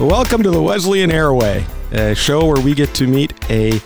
Welcome 0.00 0.42
to 0.42 0.50
the 0.50 0.60
Wesleyan 0.60 1.10
Airway, 1.10 1.64
a 1.90 2.14
show 2.14 2.44
where 2.44 2.62
we 2.62 2.74
get 2.74 2.94
to 2.96 3.06
meet 3.06 3.32
a 3.50 3.80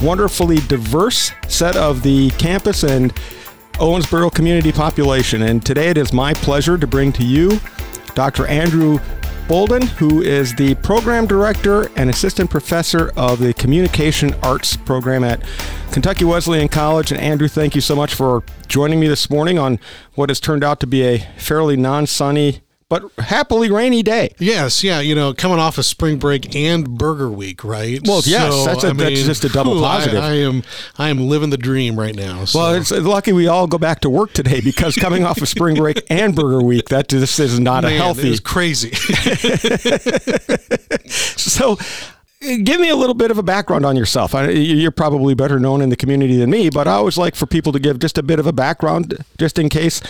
wonderfully 0.00 0.58
diverse 0.58 1.32
set 1.48 1.74
of 1.74 2.04
the 2.04 2.30
campus 2.38 2.84
and 2.84 3.12
Owensboro 3.72 4.32
community 4.32 4.70
population. 4.70 5.42
And 5.42 5.66
today 5.66 5.88
it 5.88 5.98
is 5.98 6.12
my 6.12 6.34
pleasure 6.34 6.78
to 6.78 6.86
bring 6.86 7.12
to 7.14 7.24
you 7.24 7.58
Dr. 8.14 8.46
Andrew 8.46 9.00
Bolden, 9.48 9.88
who 9.88 10.22
is 10.22 10.54
the 10.54 10.76
program 10.76 11.26
director 11.26 11.90
and 11.96 12.10
assistant 12.10 12.48
professor 12.48 13.10
of 13.16 13.40
the 13.40 13.52
Communication 13.52 14.34
Arts 14.44 14.76
program 14.76 15.24
at 15.24 15.42
Kentucky 15.90 16.24
Wesleyan 16.24 16.68
College. 16.68 17.10
And 17.10 17.20
Andrew, 17.20 17.48
thank 17.48 17.74
you 17.74 17.80
so 17.80 17.96
much 17.96 18.14
for 18.14 18.44
joining 18.68 19.00
me 19.00 19.08
this 19.08 19.28
morning 19.28 19.58
on 19.58 19.80
what 20.14 20.30
has 20.30 20.38
turned 20.38 20.62
out 20.62 20.78
to 20.78 20.86
be 20.86 21.02
a 21.02 21.18
fairly 21.38 21.76
non 21.76 22.06
sunny 22.06 22.60
but 22.88 23.10
happily 23.18 23.70
rainy 23.70 24.02
day. 24.02 24.34
Yes, 24.38 24.84
yeah, 24.84 25.00
you 25.00 25.14
know, 25.14 25.34
coming 25.34 25.58
off 25.58 25.78
of 25.78 25.84
spring 25.84 26.18
break 26.18 26.54
and 26.54 26.96
Burger 26.96 27.30
Week, 27.30 27.64
right? 27.64 28.00
Well, 28.06 28.22
yes, 28.24 28.54
so, 28.54 28.64
that's, 28.64 28.84
a, 28.84 28.92
that's 28.92 29.22
just 29.22 29.44
a 29.44 29.48
double 29.48 29.72
whew, 29.72 29.82
positive. 29.82 30.22
I, 30.22 30.28
I, 30.28 30.34
am, 30.34 30.62
I 30.96 31.08
am 31.08 31.28
living 31.28 31.50
the 31.50 31.58
dream 31.58 31.98
right 31.98 32.14
now. 32.14 32.44
So. 32.44 32.58
Well, 32.58 32.74
it's 32.74 32.92
lucky 32.92 33.32
we 33.32 33.48
all 33.48 33.66
go 33.66 33.78
back 33.78 34.00
to 34.00 34.10
work 34.10 34.34
today 34.34 34.60
because 34.60 34.94
coming 34.94 35.24
off 35.24 35.42
of 35.42 35.48
spring 35.48 35.76
break 35.76 36.04
and 36.10 36.36
Burger 36.36 36.62
Week, 36.62 36.88
that 36.90 37.08
just 37.08 37.38
is 37.40 37.58
not 37.58 37.82
Man, 37.82 37.92
a 37.92 37.96
healthy. 37.96 38.30
It's 38.30 38.40
crazy. 38.40 38.92
so. 41.08 41.78
Give 42.38 42.78
me 42.78 42.90
a 42.90 42.96
little 42.96 43.14
bit 43.14 43.30
of 43.30 43.38
a 43.38 43.42
background 43.42 43.86
on 43.86 43.96
yourself. 43.96 44.34
You're 44.34 44.90
probably 44.90 45.34
better 45.34 45.58
known 45.58 45.80
in 45.80 45.88
the 45.88 45.96
community 45.96 46.36
than 46.36 46.50
me, 46.50 46.68
but 46.68 46.86
I 46.86 46.92
always 46.92 47.16
like 47.16 47.34
for 47.34 47.46
people 47.46 47.72
to 47.72 47.80
give 47.80 47.98
just 47.98 48.18
a 48.18 48.22
bit 48.22 48.38
of 48.38 48.46
a 48.46 48.52
background, 48.52 49.16
just 49.38 49.58
in 49.58 49.70
case 49.70 50.02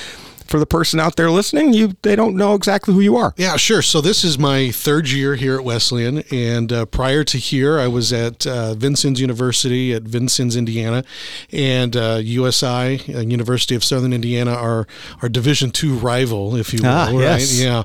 for 0.46 0.58
the 0.58 0.66
person 0.66 1.00
out 1.00 1.16
there 1.16 1.30
listening, 1.30 1.72
you 1.72 1.96
they 2.02 2.16
don't 2.16 2.36
know 2.36 2.54
exactly 2.54 2.94
who 2.94 3.00
you 3.00 3.16
are. 3.16 3.34
Yeah, 3.36 3.56
sure. 3.56 3.82
So 3.82 4.00
this 4.00 4.24
is 4.24 4.38
my 4.38 4.70
third 4.70 5.08
year 5.08 5.34
here 5.34 5.56
at 5.56 5.64
Wesleyan, 5.64 6.22
and 6.30 6.72
uh, 6.72 6.86
prior 6.86 7.24
to 7.24 7.38
here, 7.38 7.78
I 7.78 7.88
was 7.88 8.12
at 8.12 8.46
uh, 8.46 8.74
Vincennes 8.74 9.20
University 9.20 9.92
at 9.92 10.02
Vincennes, 10.02 10.56
Indiana, 10.56 11.04
and 11.52 11.96
uh, 11.96 12.20
USI, 12.22 13.14
uh, 13.14 13.20
University 13.20 13.74
of 13.74 13.84
Southern 13.84 14.12
Indiana, 14.12 14.52
our 14.52 14.86
our 15.22 15.28
Division 15.28 15.70
two 15.70 15.94
rival, 15.94 16.56
if 16.56 16.72
you 16.72 16.80
will. 16.82 16.90
Ah, 16.90 17.06
right? 17.06 17.18
yes. 17.18 17.60
Yeah, 17.60 17.82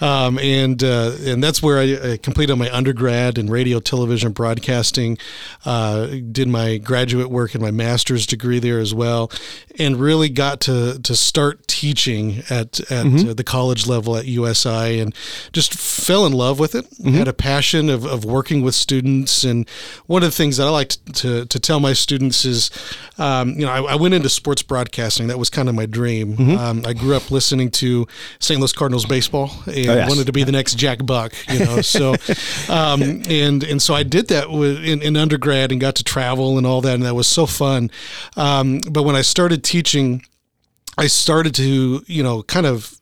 um, 0.00 0.38
and 0.38 0.82
uh, 0.82 1.12
and 1.20 1.42
that's 1.42 1.62
where 1.62 1.78
I, 1.78 2.12
I, 2.12 2.16
completed 2.16 2.56
my 2.56 2.70
undergrad 2.70 3.38
in 3.38 3.48
radio, 3.50 3.80
television, 3.80 4.32
broadcasting. 4.32 5.18
Uh, 5.64 6.06
did 6.30 6.48
my 6.48 6.78
graduate 6.78 7.30
work 7.30 7.54
and 7.54 7.62
my 7.62 7.70
master's 7.70 8.26
degree 8.26 8.58
there 8.58 8.78
as 8.78 8.94
well, 8.94 9.30
and 9.78 9.96
really 9.96 10.28
got 10.28 10.60
to 10.60 10.98
to 11.02 11.16
start 11.16 11.66
teaching 11.66 12.03
teaching 12.04 12.38
at 12.50 12.80
at 12.80 13.06
mm-hmm. 13.06 13.30
uh, 13.30 13.34
the 13.34 13.44
college 13.44 13.86
level 13.86 14.16
at 14.16 14.26
USI 14.26 15.00
and 15.00 15.14
just 15.52 15.74
fell 15.74 16.26
in 16.26 16.32
love 16.32 16.58
with 16.58 16.74
it. 16.74 16.84
Mm-hmm. 16.90 17.14
Had 17.14 17.28
a 17.28 17.32
passion 17.32 17.88
of, 17.88 18.04
of 18.04 18.24
working 18.24 18.62
with 18.62 18.74
students, 18.74 19.44
and 19.44 19.68
one 20.06 20.22
of 20.22 20.28
the 20.28 20.36
things 20.36 20.56
that 20.58 20.66
I 20.66 20.70
like 20.70 20.90
to 21.14 21.46
to 21.46 21.60
tell 21.60 21.80
my 21.80 21.92
students 21.92 22.44
is, 22.44 22.70
um, 23.18 23.50
you 23.50 23.66
know, 23.66 23.72
I, 23.72 23.92
I, 23.92 23.94
went 23.96 24.14
into 24.14 24.28
sports 24.28 24.62
broadcasting. 24.62 25.28
That 25.28 25.38
was 25.38 25.50
kind 25.50 25.68
of 25.68 25.74
my 25.74 25.86
dream. 25.86 26.36
Mm-hmm. 26.36 26.58
Um, 26.58 26.82
I 26.86 26.92
grew 26.92 27.16
up 27.16 27.30
listening 27.30 27.70
to 27.72 28.06
St. 28.38 28.60
Louis 28.60 28.72
Cardinals 28.72 29.06
baseball 29.06 29.50
and 29.66 29.76
oh, 29.76 29.94
yes. 29.94 30.08
wanted 30.08 30.26
to 30.26 30.32
be 30.32 30.44
the 30.44 30.52
next 30.52 30.76
Jack 30.76 31.04
Buck. 31.04 31.32
You 31.50 31.60
know, 31.60 31.80
so 31.80 32.14
um, 32.68 33.02
and 33.28 33.64
and 33.64 33.80
so 33.80 33.94
I 33.94 34.02
did 34.02 34.28
that 34.28 34.50
with, 34.50 34.84
in, 34.84 35.02
in, 35.02 35.16
undergrad 35.16 35.72
and 35.72 35.80
got 35.80 35.94
to 35.96 36.04
travel 36.04 36.58
and 36.58 36.66
all 36.66 36.80
that, 36.82 36.94
and 36.94 37.04
that 37.04 37.14
was 37.14 37.26
so 37.26 37.46
fun. 37.46 37.90
Um, 38.36 38.80
but 38.90 39.04
when 39.04 39.16
I 39.16 39.22
started 39.22 39.64
teaching 39.64 40.24
I 40.96 41.06
started 41.06 41.54
to, 41.56 42.04
you 42.06 42.22
know, 42.22 42.42
kind 42.42 42.66
of 42.66 43.00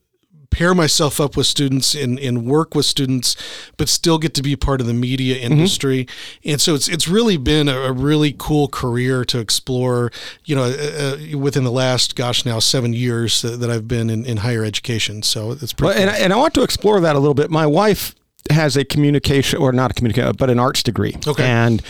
pair 0.53 0.75
myself 0.75 1.19
up 1.19 1.37
with 1.37 1.47
students 1.47 1.95
and, 1.95 2.19
and 2.21 2.45
work 2.45 2.75
with 2.75 2.85
students, 2.87 3.35
but 3.79 3.89
still 3.89 4.19
get 4.19 4.35
to 4.35 4.43
be 4.43 4.55
part 4.55 4.81
of 4.81 4.87
the 4.87 4.95
media 4.95 5.35
mm-hmm. 5.35 5.53
industry. 5.53 6.05
Mm-hmm. 6.05 6.51
And 6.51 6.61
so 6.61 6.75
it's 6.75 6.89
it's 6.89 7.09
really 7.09 7.39
been 7.39 7.69
a, 7.69 7.77
a, 7.77 7.93
really 7.93 8.35
cool 8.39 8.69
career 8.69 9.25
to 9.25 9.39
explore. 9.39 10.13
You 10.45 10.57
know, 10.57 10.65
uh, 10.65 11.17
uh, 11.35 11.39
within 11.39 11.65
the 11.65 11.73
last 11.73 12.15
gosh 12.15 12.45
now 12.45 12.61
seven 12.61 12.93
years 12.93 13.43
that, 13.43 13.59
that 13.61 13.71
I've 13.71 13.89
been 13.89 14.11
in, 14.11 14.25
in, 14.25 14.39
higher 14.39 14.63
education. 14.63 15.23
So 15.23 15.53
it's 15.53 15.73
pretty. 15.73 15.89
Well, 15.89 15.95
cool. 15.95 16.03
and, 16.03 16.11
I, 16.11 16.19
and 16.19 16.33
I 16.33 16.37
want 16.37 16.55
to 16.55 16.63
explore 16.63 17.01
that 17.01 17.17
a 17.17 17.19
little 17.19 17.35
bit. 17.35 17.51
My 17.51 17.67
wife 17.67 18.15
has 18.51 18.77
a 18.77 18.85
communication 18.85 19.59
or 19.59 19.73
not 19.73 19.91
a 19.91 19.95
communication, 19.95 20.35
but 20.37 20.51
an 20.51 20.59
arts 20.59 20.83
degree. 20.83 21.17
Okay. 21.27 21.45
And 21.45 21.83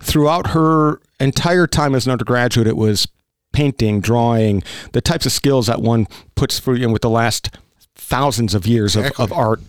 throughout 0.00 0.48
her 0.48 1.00
entire 1.18 1.66
time 1.66 1.94
as 1.94 2.06
an 2.06 2.12
undergraduate, 2.12 2.66
it 2.66 2.76
was 2.76 3.08
painting, 3.52 4.00
drawing, 4.00 4.62
the 4.92 5.00
types 5.00 5.26
of 5.26 5.32
skills 5.32 5.66
that 5.66 5.80
one 5.80 6.06
puts 6.34 6.60
through 6.60 6.76
you 6.76 6.86
know, 6.86 6.92
with 6.92 7.02
the 7.02 7.10
last 7.10 7.56
thousands 7.94 8.54
of 8.54 8.66
years 8.66 8.96
of, 8.96 9.12
of 9.18 9.32
art 9.32 9.60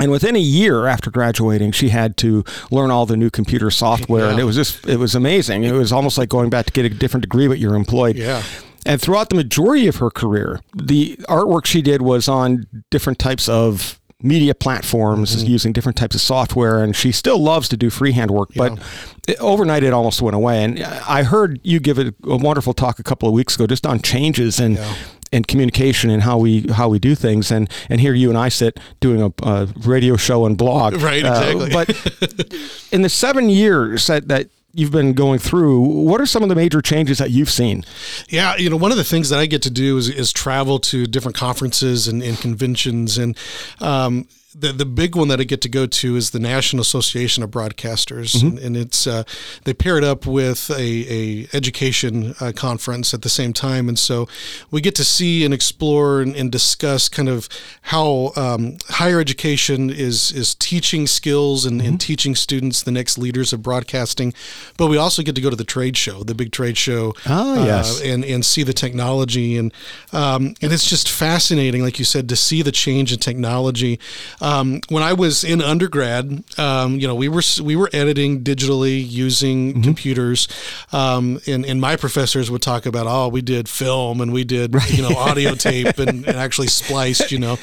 and 0.00 0.10
within 0.10 0.34
a 0.34 0.40
year 0.40 0.86
after 0.86 1.10
graduating, 1.10 1.72
she 1.72 1.90
had 1.90 2.16
to 2.18 2.42
learn 2.70 2.90
all 2.90 3.04
the 3.04 3.18
new 3.18 3.28
computer 3.28 3.70
software, 3.70 4.24
yeah. 4.24 4.30
and 4.30 4.40
it 4.40 4.44
was 4.44 4.56
just 4.56 4.86
it 4.88 4.96
was 4.96 5.14
amazing. 5.14 5.64
It 5.64 5.72
was 5.72 5.92
almost 5.92 6.16
like 6.16 6.30
going 6.30 6.48
back 6.48 6.66
to 6.66 6.72
get 6.72 6.86
a 6.86 6.88
different 6.88 7.22
degree, 7.22 7.46
but 7.46 7.58
you're 7.58 7.74
employed. 7.74 8.16
Yeah. 8.16 8.42
And 8.86 8.98
throughout 8.98 9.28
the 9.28 9.34
majority 9.34 9.86
of 9.88 9.96
her 9.96 10.08
career, 10.08 10.60
the 10.74 11.16
artwork 11.28 11.66
she 11.66 11.82
did 11.82 12.00
was 12.00 12.28
on 12.28 12.66
different 12.90 13.18
types 13.18 13.46
of 13.46 13.99
media 14.22 14.54
platforms 14.54 15.36
mm-hmm. 15.36 15.50
using 15.50 15.72
different 15.72 15.96
types 15.96 16.14
of 16.14 16.20
software 16.20 16.82
and 16.82 16.94
she 16.94 17.12
still 17.12 17.38
loves 17.38 17.68
to 17.68 17.76
do 17.76 17.90
freehand 17.90 18.30
work 18.30 18.48
yeah. 18.52 18.68
but 18.68 18.82
it, 19.28 19.38
overnight 19.40 19.82
it 19.82 19.92
almost 19.92 20.20
went 20.20 20.36
away 20.36 20.62
and 20.62 20.82
i 20.82 21.22
heard 21.22 21.60
you 21.62 21.80
give 21.80 21.98
a, 21.98 22.12
a, 22.24 22.36
wonderful 22.36 22.74
talk 22.74 22.98
a 22.98 23.02
couple 23.02 23.28
of 23.28 23.34
weeks 23.34 23.54
ago 23.54 23.66
just 23.66 23.86
on 23.86 24.00
changes 24.00 24.60
and 24.60 24.76
yeah. 24.76 24.94
and 25.32 25.46
communication 25.48 26.10
and 26.10 26.22
how 26.22 26.36
we 26.36 26.62
how 26.72 26.88
we 26.88 26.98
do 26.98 27.14
things 27.14 27.50
and 27.50 27.70
and 27.88 28.00
here 28.00 28.12
you 28.12 28.28
and 28.28 28.38
i 28.38 28.48
sit 28.48 28.78
doing 29.00 29.22
a, 29.22 29.32
a 29.48 29.66
radio 29.84 30.16
show 30.16 30.44
and 30.44 30.58
blog 30.58 30.94
right 31.00 31.20
exactly 31.20 31.72
uh, 31.72 31.84
but 31.84 32.88
in 32.92 33.02
the 33.02 33.08
seven 33.08 33.48
years 33.48 34.06
that 34.06 34.28
that 34.28 34.48
you've 34.72 34.92
been 34.92 35.12
going 35.12 35.38
through, 35.38 35.80
what 35.80 36.20
are 36.20 36.26
some 36.26 36.42
of 36.42 36.48
the 36.48 36.54
major 36.54 36.80
changes 36.80 37.18
that 37.18 37.30
you've 37.30 37.50
seen? 37.50 37.84
Yeah, 38.28 38.56
you 38.56 38.70
know, 38.70 38.76
one 38.76 38.90
of 38.90 38.96
the 38.96 39.04
things 39.04 39.28
that 39.30 39.38
I 39.38 39.46
get 39.46 39.62
to 39.62 39.70
do 39.70 39.96
is, 39.96 40.08
is 40.08 40.32
travel 40.32 40.78
to 40.80 41.06
different 41.06 41.36
conferences 41.36 42.08
and, 42.08 42.22
and 42.22 42.38
conventions, 42.38 43.18
and 43.18 43.36
um, 43.80 44.28
the 44.54 44.72
the 44.72 44.84
big 44.84 45.14
one 45.14 45.28
that 45.28 45.40
I 45.40 45.44
get 45.44 45.60
to 45.62 45.68
go 45.68 45.86
to 45.86 46.16
is 46.16 46.30
the 46.30 46.40
National 46.40 46.80
Association 46.80 47.42
of 47.44 47.50
Broadcasters, 47.50 48.34
mm-hmm. 48.36 48.46
and, 48.48 48.58
and, 48.58 48.76
it's 48.76 49.06
uh, 49.06 49.22
they 49.64 49.72
pair 49.72 49.96
it 49.96 50.02
up 50.02 50.26
with 50.26 50.70
a, 50.70 51.06
a 51.08 51.48
education 51.52 52.34
uh, 52.40 52.52
conference 52.54 53.14
at 53.14 53.22
the 53.22 53.28
same 53.28 53.52
time, 53.52 53.88
and 53.88 53.98
so 53.98 54.28
we 54.70 54.80
get 54.80 54.96
to 54.96 55.04
see 55.04 55.44
and 55.44 55.54
explore 55.54 56.20
and, 56.20 56.34
and 56.34 56.50
discuss 56.50 57.08
kind 57.08 57.28
of 57.28 57.48
how 57.82 58.32
um, 58.34 58.76
higher 58.88 59.20
education 59.20 59.88
is 59.88 60.32
is 60.32 60.56
teaching 60.56 61.06
skills 61.06 61.64
and, 61.64 61.80
mm-hmm. 61.80 61.88
and, 61.88 62.00
teaching 62.00 62.34
students 62.34 62.82
the 62.82 62.90
next 62.90 63.18
leaders 63.18 63.52
of 63.52 63.62
broadcasting, 63.62 64.34
but 64.76 64.88
we 64.88 64.96
also 64.96 65.22
get 65.22 65.34
to 65.36 65.40
go 65.40 65.50
to 65.50 65.56
the 65.56 65.64
trade 65.64 65.96
show, 65.96 66.24
the 66.24 66.34
big 66.34 66.50
trade 66.50 66.76
show, 66.76 67.14
oh, 67.28 67.64
yes. 67.64 68.00
Uh, 68.00 68.06
and 68.06 68.24
and 68.24 68.44
see 68.44 68.64
the 68.64 68.72
technology 68.72 69.56
and 69.56 69.72
um, 70.12 70.54
and 70.60 70.72
it's 70.72 70.88
just 70.88 71.08
fascinating, 71.08 71.82
like 71.82 72.00
you 72.00 72.04
said, 72.04 72.28
to 72.30 72.36
see 72.36 72.62
the 72.62 72.72
change 72.72 73.12
in 73.12 73.18
technology. 73.20 74.00
Um, 74.40 74.80
when 74.88 75.02
I 75.02 75.12
was 75.12 75.44
in 75.44 75.60
undergrad, 75.60 76.44
um, 76.58 76.98
you 76.98 77.06
know, 77.06 77.14
we 77.14 77.28
were 77.28 77.42
we 77.62 77.76
were 77.76 77.90
editing 77.92 78.42
digitally 78.42 79.04
using 79.06 79.72
mm-hmm. 79.72 79.82
computers, 79.82 80.48
um, 80.92 81.40
and 81.46 81.64
and 81.64 81.80
my 81.80 81.96
professors 81.96 82.50
would 82.50 82.62
talk 82.62 82.86
about, 82.86 83.06
oh, 83.06 83.28
we 83.28 83.42
did 83.42 83.68
film 83.68 84.20
and 84.20 84.32
we 84.32 84.44
did 84.44 84.74
right. 84.74 84.90
you 84.90 85.02
know 85.02 85.16
audio 85.16 85.54
tape 85.54 85.98
and, 85.98 86.26
and, 86.26 86.36
actually 86.36 86.68
spliced, 86.68 87.30
you 87.30 87.38
know, 87.38 87.58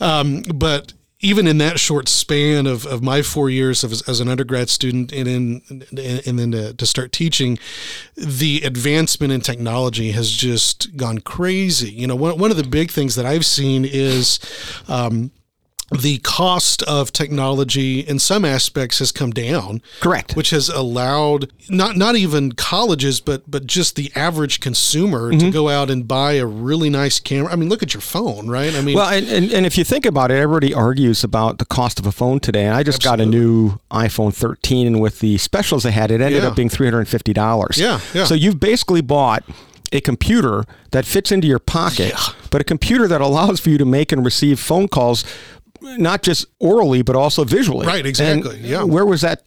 um, 0.00 0.42
but 0.54 0.92
even 1.22 1.46
in 1.46 1.58
that 1.58 1.78
short 1.78 2.08
span 2.08 2.66
of, 2.66 2.84
of 2.84 3.00
my 3.00 3.22
four 3.22 3.48
years 3.48 3.84
of, 3.84 3.92
as 3.92 4.18
an 4.18 4.28
undergrad 4.28 4.68
student 4.68 5.12
and 5.12 5.28
in 5.28 5.62
and 6.26 6.38
then 6.38 6.50
to, 6.50 6.74
to, 6.74 6.84
start 6.84 7.12
teaching, 7.12 7.58
the 8.16 8.60
advancement 8.64 9.32
in 9.32 9.40
technology 9.40 10.10
has 10.10 10.32
just 10.32 10.96
gone 10.96 11.18
crazy. 11.18 11.92
You 11.92 12.08
know, 12.08 12.16
one, 12.16 12.38
one 12.38 12.50
of 12.50 12.56
the 12.56 12.64
big 12.64 12.90
things 12.90 13.14
that 13.14 13.24
I've 13.24 13.46
seen 13.46 13.84
is 13.84 14.40
um, 14.88 15.30
the 16.00 16.18
cost 16.18 16.82
of 16.84 17.12
technology 17.12 18.00
in 18.00 18.18
some 18.18 18.44
aspects 18.44 18.98
has 18.98 19.12
come 19.12 19.30
down. 19.30 19.82
Correct. 20.00 20.36
Which 20.36 20.50
has 20.50 20.68
allowed 20.68 21.50
not 21.68 21.96
not 21.96 22.16
even 22.16 22.52
colleges, 22.52 23.20
but 23.20 23.50
but 23.50 23.66
just 23.66 23.96
the 23.96 24.10
average 24.14 24.60
consumer 24.60 25.30
mm-hmm. 25.30 25.38
to 25.38 25.50
go 25.50 25.68
out 25.68 25.90
and 25.90 26.06
buy 26.06 26.32
a 26.32 26.46
really 26.46 26.90
nice 26.90 27.20
camera. 27.20 27.52
I 27.52 27.56
mean, 27.56 27.68
look 27.68 27.82
at 27.82 27.94
your 27.94 28.00
phone, 28.00 28.48
right? 28.48 28.74
I 28.74 28.80
mean, 28.80 28.96
well, 28.96 29.12
and, 29.12 29.26
and, 29.28 29.50
and 29.52 29.66
if 29.66 29.76
you 29.78 29.84
think 29.84 30.06
about 30.06 30.30
it, 30.30 30.38
everybody 30.38 30.74
argues 30.74 31.24
about 31.24 31.58
the 31.58 31.66
cost 31.66 31.98
of 31.98 32.06
a 32.06 32.12
phone 32.12 32.40
today. 32.40 32.66
And 32.66 32.74
I 32.74 32.82
just 32.82 33.04
absolutely. 33.04 33.24
got 33.24 33.28
a 33.28 33.38
new 33.38 33.78
iPhone 33.90 34.34
13, 34.34 34.86
and 34.86 35.00
with 35.00 35.20
the 35.20 35.38
specials 35.38 35.82
they 35.82 35.92
had, 35.92 36.10
it 36.10 36.20
ended 36.20 36.42
yeah. 36.42 36.48
up 36.48 36.56
being 36.56 36.68
three 36.68 36.86
hundred 36.86 37.00
and 37.00 37.08
fifty 37.08 37.32
dollars. 37.32 37.78
Yeah, 37.78 38.00
yeah. 38.14 38.24
So 38.24 38.34
you've 38.34 38.60
basically 38.60 39.00
bought 39.00 39.44
a 39.92 40.00
computer 40.00 40.64
that 40.90 41.04
fits 41.04 41.30
into 41.30 41.46
your 41.46 41.58
pocket, 41.58 42.12
yeah. 42.14 42.34
but 42.50 42.60
a 42.60 42.64
computer 42.64 43.06
that 43.06 43.20
allows 43.20 43.60
for 43.60 43.70
you 43.70 43.78
to 43.78 43.84
make 43.84 44.10
and 44.10 44.24
receive 44.24 44.58
phone 44.58 44.88
calls 44.88 45.24
not 45.82 46.22
just 46.22 46.46
orally 46.58 47.02
but 47.02 47.16
also 47.16 47.44
visually. 47.44 47.86
Right, 47.86 48.04
exactly. 48.04 48.56
And 48.56 48.64
yeah. 48.64 48.82
Where 48.82 49.06
was 49.06 49.22
that 49.22 49.42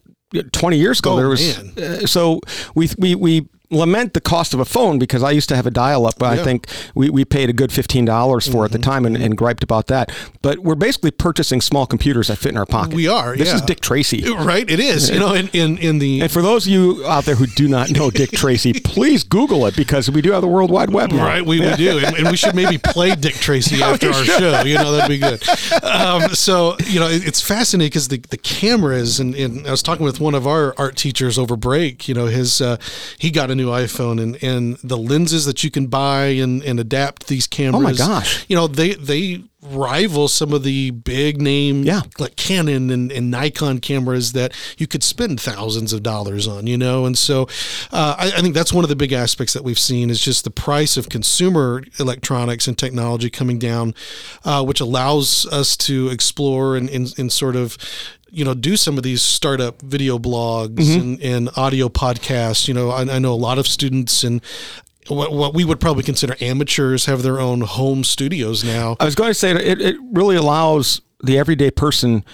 20 0.52 0.78
years 0.78 1.00
ago? 1.00 1.14
Oh, 1.14 1.16
there 1.18 1.30
was 1.30 1.60
uh, 1.78 2.06
so 2.08 2.42
we 2.74 2.90
we 2.98 3.16
we 3.16 3.48
lament 3.70 4.14
the 4.14 4.22
cost 4.22 4.54
of 4.54 4.60
a 4.60 4.66
phone 4.66 5.00
because 5.00 5.24
I 5.24 5.32
used 5.32 5.50
to 5.50 5.56
have 5.56 5.66
a 5.66 5.72
dial 5.72 6.06
up, 6.06 6.16
but 6.18 6.38
I 6.38 6.44
think 6.44 6.68
we, 6.94 7.10
we 7.10 7.26
paid 7.26 7.50
a 7.50 7.54
good 7.54 7.70
$15 7.70 8.52
for 8.52 8.66
at 8.66 8.72
the 8.72 8.80
time 8.80 9.06
and, 9.06 9.18
and 9.18 9.38
griped 9.38 9.64
about 9.64 9.88
that. 9.88 10.12
But 10.42 10.60
we're 10.60 10.76
basically 10.76 11.12
purchasing 11.12 11.62
small 11.62 11.86
computers 11.86 12.28
that 12.28 12.38
fit 12.38 12.52
in 12.52 12.58
our 12.58 12.66
pocket. 12.66 12.94
We 12.94 13.08
are, 13.08 13.36
This 13.36 13.54
is. 13.54 13.62
Dick 13.62 13.80
Tracy. 13.80 14.24
Right, 14.32 14.70
it 14.70 14.80
is. 14.80 15.10
You 15.10 15.20
know, 15.20 15.34
in 15.34 15.48
in, 15.50 15.78
in 15.80 16.00
the 16.00 16.22
And 16.22 16.32
for 16.32 16.42
those 16.42 16.66
of 16.68 16.72
you 16.72 17.06
out 17.08 17.26
there 17.26 17.36
who 17.36 17.48
do 17.48 17.68
not 17.68 17.90
know 17.90 18.12
Dick 18.12 18.32
Tracy, 18.34 18.74
please 18.74 19.24
Google 19.24 19.66
it 19.66 19.76
because 19.76 20.10
we 20.10 20.22
do 20.22 20.32
have 20.32 20.42
the 20.42 20.48
World 20.48 20.70
Wide 20.70 20.92
Web 20.92 21.12
now. 21.12 21.26
Right, 21.26 21.46
we, 21.46 21.60
we 21.60 21.76
do, 21.76 21.98
and, 22.00 22.16
and 22.18 22.30
we 22.30 22.38
should 22.38 22.56
maybe 22.56 22.78
play 22.78 23.16
Dick 23.16 23.34
Tracy 23.36 23.82
after 23.84 24.10
our 24.10 24.24
show. 24.24 24.62
You 24.64 24.76
know, 24.76 24.92
that'd 24.92 25.10
be 25.10 25.18
good. 25.18 25.44
Um, 25.84 26.30
so, 26.36 26.78
you 26.86 27.00
know, 27.00 27.08
it, 27.08 27.28
it's 27.28 27.42
fascinating 27.42 27.90
because 27.90 28.08
the, 28.10 28.18
the 28.18 28.38
cameras, 28.38 29.20
and, 29.20 29.34
and 29.36 29.68
I 29.68 29.72
was 29.72 29.82
talking 29.82 30.06
with 30.06 30.20
one 30.20 30.36
of 30.36 30.46
our 30.46 30.76
art 30.78 30.96
teachers 30.96 31.40
over 31.40 31.56
break. 31.56 32.08
You 32.08 32.14
know, 32.14 32.26
his 32.26 32.62
uh, 32.62 32.78
he 33.18 33.32
got 33.32 33.50
a 33.56 33.64
new 33.64 33.70
iPhone, 33.70 34.22
and, 34.22 34.42
and 34.44 34.78
the 34.84 34.98
lenses 34.98 35.46
that 35.46 35.64
you 35.64 35.72
can 35.72 35.88
buy 35.88 36.26
and, 36.26 36.64
and 36.64 36.80
adapt 36.80 37.28
these 37.28 37.48
cameras. 37.48 37.80
Oh 37.82 37.82
my 37.82 37.94
gosh. 37.94 38.46
You 38.50 38.56
know, 38.56 38.68
they 38.68 38.94
they 38.96 39.44
rival 39.62 40.28
some 40.28 40.54
of 40.54 40.62
the 40.62 40.92
big 40.92 41.42
name 41.42 41.82
Yeah. 41.84 42.02
like 42.20 42.36
Canon 42.36 42.92
and, 42.92 43.12
and 43.12 43.32
Nikon 43.32 43.80
cameras 43.80 44.34
that 44.34 44.54
you 44.78 44.86
could 44.86 45.02
spend 45.04 45.42
thousands 45.42 45.92
of 45.92 46.04
dollars 46.04 46.48
on, 46.48 46.68
you 46.68 46.78
know? 46.78 47.06
And 47.08 47.18
so 47.18 47.48
uh, 47.92 48.16
I, 48.16 48.28
I 48.28 48.42
think 48.42 48.54
that's 48.54 48.72
one 48.72 48.84
of 48.86 48.90
the 48.90 48.96
big 48.96 49.12
aspects 49.12 49.54
that 49.54 49.64
we've 49.64 49.80
seen 49.80 50.12
is 50.12 50.22
just 50.22 50.44
the 50.44 50.52
price 50.52 50.98
of 50.98 51.10
consumer 51.10 51.84
electronics 51.98 52.68
and 52.68 52.78
technology 52.78 53.32
coming 53.32 53.58
down, 53.58 53.96
uh, 54.44 54.64
which 54.64 54.80
allows 54.82 55.48
us 55.48 55.76
to 55.78 56.10
explore 56.10 56.78
and, 56.78 56.88
and, 56.88 57.12
and 57.18 57.32
sort 57.32 57.56
of 57.56 57.76
you 58.36 58.44
know 58.44 58.54
do 58.54 58.76
some 58.76 58.98
of 58.98 59.04
these 59.04 59.22
startup 59.22 59.82
video 59.82 60.20
blogs 60.20 60.76
mm-hmm. 60.76 61.00
and, 61.00 61.22
and 61.22 61.50
audio 61.56 61.88
podcasts 61.88 62.68
you 62.68 62.74
know 62.74 62.90
I, 62.90 63.02
I 63.16 63.20
know 63.20 63.34
a 63.34 63.36
lot 63.36 63.58
of 63.58 63.68
students 63.68 64.24
and 64.24 64.42
what, 65.08 65.32
what 65.32 65.54
we 65.54 65.64
would 65.64 65.80
probably 65.80 66.04
consider 66.04 66.36
amateurs 66.42 67.06
have 67.06 67.22
their 67.22 67.40
own 67.40 67.62
home 67.62 68.04
studios 68.04 68.64
now. 68.64 68.98
I 69.00 69.06
was 69.06 69.16
going 69.16 69.30
to 69.30 69.36
say 69.36 69.52
it, 69.52 69.82
it 69.82 69.98
really 70.12 70.36
allows 70.36 71.02
the 71.24 71.38
everyday 71.38 71.72
person 71.72 72.26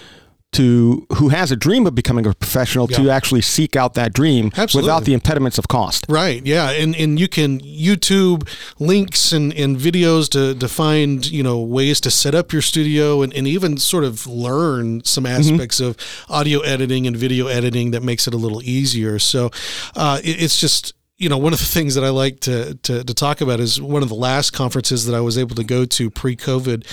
to 0.53 1.07
who 1.15 1.29
has 1.29 1.51
a 1.51 1.55
dream 1.55 1.87
of 1.87 1.95
becoming 1.95 2.25
a 2.25 2.33
professional 2.33 2.87
to 2.87 3.09
actually 3.09 3.41
seek 3.41 3.75
out 3.75 3.93
that 3.93 4.11
dream 4.11 4.51
Absolutely. 4.57 4.87
without 4.87 5.05
the 5.05 5.13
impediments 5.13 5.57
of 5.57 5.67
cost. 5.67 6.05
Right. 6.09 6.45
Yeah. 6.45 6.71
And 6.71 6.95
and 6.95 7.19
you 7.19 7.27
can 7.27 7.61
YouTube 7.61 8.47
links 8.79 9.31
and, 9.31 9.53
and 9.53 9.77
videos 9.77 10.29
to, 10.31 10.53
to 10.59 10.67
find, 10.67 11.25
you 11.25 11.41
know, 11.41 11.59
ways 11.59 12.01
to 12.01 12.11
set 12.11 12.35
up 12.35 12.51
your 12.51 12.61
studio 12.61 13.21
and, 13.21 13.33
and 13.33 13.47
even 13.47 13.77
sort 13.77 14.03
of 14.03 14.27
learn 14.27 15.03
some 15.05 15.25
aspects 15.25 15.79
of 15.79 15.95
audio 16.29 16.59
editing 16.61 17.07
and 17.07 17.15
video 17.15 17.47
editing 17.47 17.91
that 17.91 18.03
makes 18.03 18.27
it 18.27 18.33
a 18.33 18.37
little 18.37 18.61
easier. 18.61 19.19
So 19.19 19.51
uh, 19.95 20.19
it, 20.23 20.41
it's 20.43 20.59
just 20.59 20.93
you 21.21 21.29
know, 21.29 21.37
one 21.37 21.53
of 21.53 21.59
the 21.59 21.65
things 21.65 21.93
that 21.93 22.03
I 22.03 22.09
like 22.09 22.39
to, 22.41 22.73
to, 22.73 23.03
to 23.03 23.13
talk 23.13 23.41
about 23.41 23.59
is 23.59 23.79
one 23.79 24.01
of 24.01 24.09
the 24.09 24.15
last 24.15 24.53
conferences 24.53 25.05
that 25.05 25.15
I 25.15 25.21
was 25.21 25.37
able 25.37 25.55
to 25.55 25.63
go 25.63 25.85
to 25.85 26.09
pre 26.09 26.35
COVID. 26.35 26.83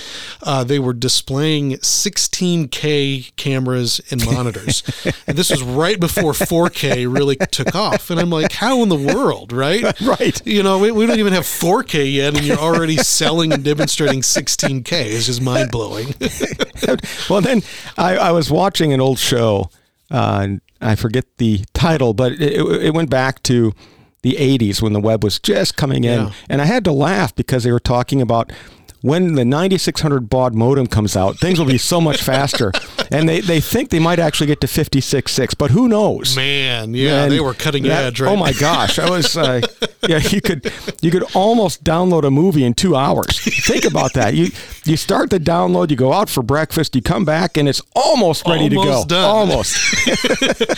Uh, 0.43 0.63
they 0.63 0.77
were 0.77 0.93
displaying 0.93 1.71
16K 1.71 3.35
cameras 3.37 3.99
and 4.11 4.23
monitors. 4.23 4.83
and 5.27 5.35
this 5.35 5.49
was 5.49 5.63
right 5.63 5.99
before 5.99 6.33
4K 6.33 7.11
really 7.11 7.37
took 7.37 7.73
off. 7.73 8.11
And 8.11 8.19
I'm 8.19 8.29
like, 8.29 8.51
how 8.51 8.83
in 8.83 8.89
the 8.89 9.13
world, 9.15 9.51
right? 9.51 9.83
Right. 10.09 10.45
You 10.45 10.63
know, 10.63 10.79
we, 10.79 10.91
we 10.91 11.05
don't 11.05 11.19
even 11.19 11.33
have 11.33 11.43
4K 11.43 12.11
yet, 12.13 12.35
and 12.35 12.43
you're 12.43 12.57
already 12.57 12.97
selling 12.97 13.53
and 13.53 13.63
demonstrating 13.63 14.21
16K. 14.21 14.91
It's 14.91 15.27
just 15.27 15.41
mind 15.41 15.71
blowing. 15.71 16.15
well, 17.29 17.41
then 17.41 17.61
I, 17.97 18.17
I 18.17 18.31
was 18.31 18.49
watching 18.49 18.91
an 18.91 19.01
old 19.01 19.19
show. 19.19 19.69
Uh, 20.09 20.39
and 20.41 20.61
I 20.81 20.95
forget 20.95 21.25
the 21.37 21.63
title, 21.73 22.13
but 22.13 22.33
it, 22.33 22.41
it 22.41 22.83
it 22.85 22.93
went 22.93 23.09
back 23.09 23.43
to 23.43 23.73
the 24.21 24.33
80s 24.33 24.81
when 24.81 24.93
the 24.93 24.99
web 24.99 25.23
was 25.23 25.39
just 25.39 25.77
coming 25.77 26.03
in. 26.03 26.19
Yeah. 26.27 26.31
And 26.49 26.61
I 26.61 26.65
had 26.65 26.83
to 26.85 26.91
laugh 26.91 27.33
because 27.35 27.63
they 27.63 27.71
were 27.71 27.79
talking 27.79 28.21
about 28.21 28.51
when 29.01 29.35
the 29.35 29.45
9600 29.45 30.29
baud 30.29 30.53
modem 30.53 30.85
comes 30.85 31.15
out, 31.15 31.37
things 31.37 31.57
will 31.57 31.65
be 31.65 31.77
so 31.77 32.01
much 32.01 32.21
faster. 32.21 32.73
and 33.11 33.29
they, 33.29 33.39
they 33.39 33.61
think 33.61 33.91
they 33.91 33.99
might 33.99 34.19
actually 34.19 34.47
get 34.47 34.59
to 34.59 34.67
56.6, 34.67 35.57
but 35.57 35.71
who 35.71 35.87
knows? 35.87 36.35
Man, 36.35 36.93
yeah, 36.93 37.23
And 37.23 37.31
they 37.31 37.39
were 37.39 37.53
cutting 37.53 37.83
that- 37.83 38.03
edge, 38.07 38.19
right? 38.19 38.29
Oh 38.29 38.35
my 38.35 38.51
gosh, 38.51 38.99
I 38.99 39.09
was 39.09 39.37
uh, 39.37 39.61
yeah. 40.07 40.17
You 40.17 40.41
could 40.41 40.71
you 41.01 41.11
could 41.11 41.23
almost 41.33 41.83
download 41.85 42.25
a 42.25 42.31
movie 42.31 42.65
in 42.65 42.73
two 42.73 42.95
hours. 42.95 43.39
Think 43.65 43.85
about 43.85 44.13
that. 44.15 44.33
You 44.33 44.47
you 44.85 44.97
start 44.97 45.29
the 45.29 45.39
download, 45.39 45.89
you 45.89 45.95
go 45.95 46.13
out 46.13 46.29
for 46.29 46.41
breakfast, 46.43 46.95
you 46.95 47.01
come 47.01 47.25
back, 47.25 47.57
and 47.57 47.67
it's 47.67 47.81
almost 47.95 48.47
ready 48.47 48.69
to 48.69 48.75
go. 48.75 48.81
Almost 48.81 49.07
done. 49.09 49.23
Almost. 49.23 49.75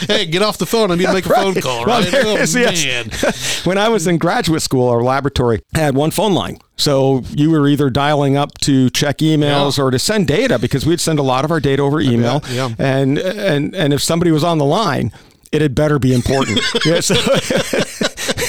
hey, 0.08 0.26
get 0.26 0.42
off 0.42 0.58
the 0.58 0.66
phone. 0.66 0.92
I 0.92 0.96
need 0.96 1.06
to 1.08 1.14
make 1.14 1.26
a 1.26 1.30
phone 1.34 1.56
call, 1.56 1.86
right? 1.86 2.08
oh, 2.14 2.38
is, 2.38 2.56
yes. 2.56 2.86
man. 2.86 3.64
when 3.66 3.78
I 3.78 3.90
was 3.90 4.08
in 4.08 4.18
graduate 4.18 4.62
school, 4.62 4.88
our 4.90 5.02
laboratory 5.04 5.62
had 5.76 5.96
one 5.96 6.12
phone 6.12 6.34
line. 6.34 6.60
So 6.78 7.24
you 7.32 7.52
were 7.52 7.68
either 7.68 7.90
dialing 7.90 8.38
up 8.38 8.58
to 8.62 8.90
check 8.90 9.20
emails 9.20 9.78
Yeah. 9.78 9.84
or 9.84 9.92
to 9.92 10.00
send 10.00 10.28
data 10.28 10.58
because 10.58 10.86
we'd 10.86 11.00
send 11.00 11.20
a 11.20 11.24
lot 11.24 11.46
of 11.46 11.52
our 11.52 11.60
data 11.60 11.82
over 11.84 12.02
email. 12.02 12.40
bet, 12.40 12.50
yeah. 12.52 12.70
And 12.80 13.18
and 13.20 13.76
and 13.76 13.94
if 13.94 14.02
somebody 14.02 14.32
was 14.32 14.44
on 14.44 14.58
the 14.58 14.66
line, 14.66 15.12
it 15.52 15.62
had 15.62 15.76
better 15.76 16.00
be 16.00 16.14
important. 16.14 16.60
yeah, 16.86 17.02
so 17.02 17.14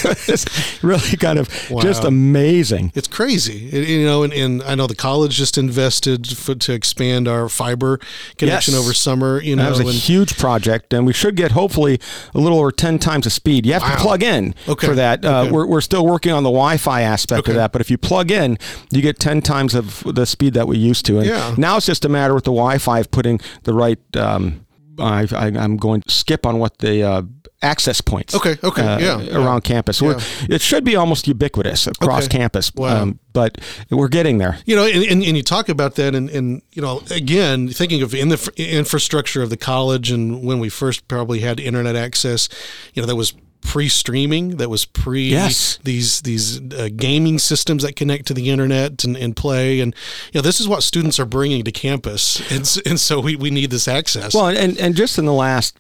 it's 0.29 0.83
really 0.83 1.17
kind 1.17 1.39
of 1.39 1.49
just 1.81 2.05
amazing. 2.05 2.93
It's 2.95 3.09
crazy, 3.09 3.69
It- 3.71 3.89
you 3.89 4.05
know. 4.05 4.23
And, 4.23 4.33
and 4.33 4.63
I 4.63 4.75
know 4.75 4.87
the 4.87 4.95
college 4.95 5.37
just 5.37 5.59
invested 5.59 6.27
for, 6.37 6.55
to 6.55 6.73
expand 6.73 7.29
our 7.29 7.49
fiber 7.49 7.99
connection 8.39 8.75
Yes. 8.75 8.83
over 8.83 8.93
summer. 8.93 9.41
You 9.41 9.57
know, 9.57 9.65
That 9.65 9.71
was 9.71 9.81
a 9.81 9.85
and 9.87 9.93
huge 9.93 10.37
project, 10.39 10.93
and 10.93 11.07
we 11.07 11.13
should 11.13 11.37
get 11.37 11.53
hopefully 11.53 12.01
a 12.35 12.39
little 12.39 12.59
over 12.59 12.73
ten 12.73 12.99
times 12.99 13.25
the 13.25 13.31
speed. 13.31 13.67
You 13.67 13.73
have 13.75 13.83
Wow. 13.83 13.95
to 13.97 14.01
plug 14.01 14.23
in 14.23 14.55
Okay. 14.69 14.87
for 14.87 14.95
that. 14.95 15.25
Uh, 15.25 15.49
we're, 15.51 15.67
we're 15.67 15.81
still 15.81 16.05
working 16.07 16.33
on 16.33 16.43
the 16.43 16.51
Wi-Fi 16.51 17.03
aspect 17.03 17.41
Okay. 17.41 17.53
of 17.53 17.57
that, 17.57 17.73
but 17.73 17.81
if 17.81 17.91
you 17.91 17.99
plug 17.99 18.31
in, 18.31 18.59
you 18.91 19.03
get 19.03 19.19
ten 19.19 19.41
times 19.43 19.75
of 19.75 20.03
the 20.07 20.27
speed 20.27 20.55
that 20.55 20.67
we 20.69 20.79
used 20.79 21.05
to. 21.07 21.19
And 21.19 21.27
Yeah. 21.27 21.55
now 21.57 21.77
it's 21.77 21.87
just 21.87 22.05
a 22.05 22.09
matter 22.09 22.35
with 22.35 22.45
the 22.45 22.51
Wi-Fi 22.53 23.01
of 23.01 23.11
putting 23.11 23.41
the 23.65 23.73
right. 23.75 23.99
Um, 24.17 24.67
I, 24.99 25.27
I, 25.33 25.47
I'm 25.47 25.79
going 25.79 26.03
to 26.03 26.11
skip 26.13 26.45
on 26.45 26.59
what 26.59 26.79
the 26.79 27.03
uh, 27.03 27.23
access 27.63 28.01
points. 28.01 28.35
Okay, 28.35 28.57
okay, 28.63 28.83
uh, 28.83 28.99
yeah, 28.99 29.21
yeah. 29.21 29.37
around 29.37 29.63
campus. 29.63 30.03
We're, 30.03 30.19
it 30.51 30.61
should 30.61 30.85
be 30.85 30.97
almost 30.97 31.27
ubiquitous 31.29 31.87
across 31.87 32.25
Okay. 32.27 32.39
campus. 32.39 32.71
um, 32.77 32.83
Wow. 32.83 33.13
but 33.33 33.59
we're 33.91 34.09
getting 34.09 34.39
there. 34.39 34.59
you 34.67 34.75
know, 34.77 34.85
and, 34.85 35.05
and, 35.05 35.23
and 35.23 35.37
you 35.37 35.43
talk 35.43 35.69
about 35.69 35.95
that, 35.97 36.15
and, 36.15 36.29
and 36.31 36.63
you 36.73 36.83
know, 36.83 37.03
again, 37.11 37.69
thinking 37.69 38.03
of 38.03 38.15
in 38.15 38.29
the 38.31 38.53
infrastructure 38.57 39.43
of 39.43 39.51
the 39.51 39.57
college, 39.57 40.11
and 40.11 40.43
when 40.45 40.59
we 40.59 40.69
first 40.69 41.07
probably 41.09 41.41
had 41.41 41.61
internet 41.61 41.97
access, 41.97 42.49
you 42.95 43.03
know, 43.03 43.07
that 43.07 43.17
was 43.17 43.33
pre-streaming, 43.77 44.57
that 44.59 44.69
was 44.69 44.85
pre 44.85 45.29
Yes. 45.31 45.79
these 45.85 46.21
these 46.23 46.61
uh, 46.73 46.89
gaming 46.95 47.39
systems 47.39 47.83
that 47.85 47.97
connect 47.97 48.27
to 48.27 48.35
the 48.35 48.51
internet 48.51 49.03
and, 49.05 49.17
and 49.17 49.35
play, 49.37 49.81
and 49.81 49.95
you 50.33 50.39
know, 50.39 50.43
this 50.43 50.61
is 50.61 50.69
what 50.69 50.83
students 50.83 51.19
are 51.19 51.25
bringing 51.25 51.65
to 51.65 51.73
campus, 51.73 52.41
and 52.53 52.69
and 52.87 53.01
so 53.01 53.21
we, 53.21 53.35
we 53.37 53.51
need 53.51 53.71
this 53.71 53.89
access. 53.89 54.35
Well, 54.35 54.49
and 54.49 54.77
and 54.79 54.95
just 54.95 55.17
in 55.19 55.25
the 55.25 55.33
last 55.33 55.79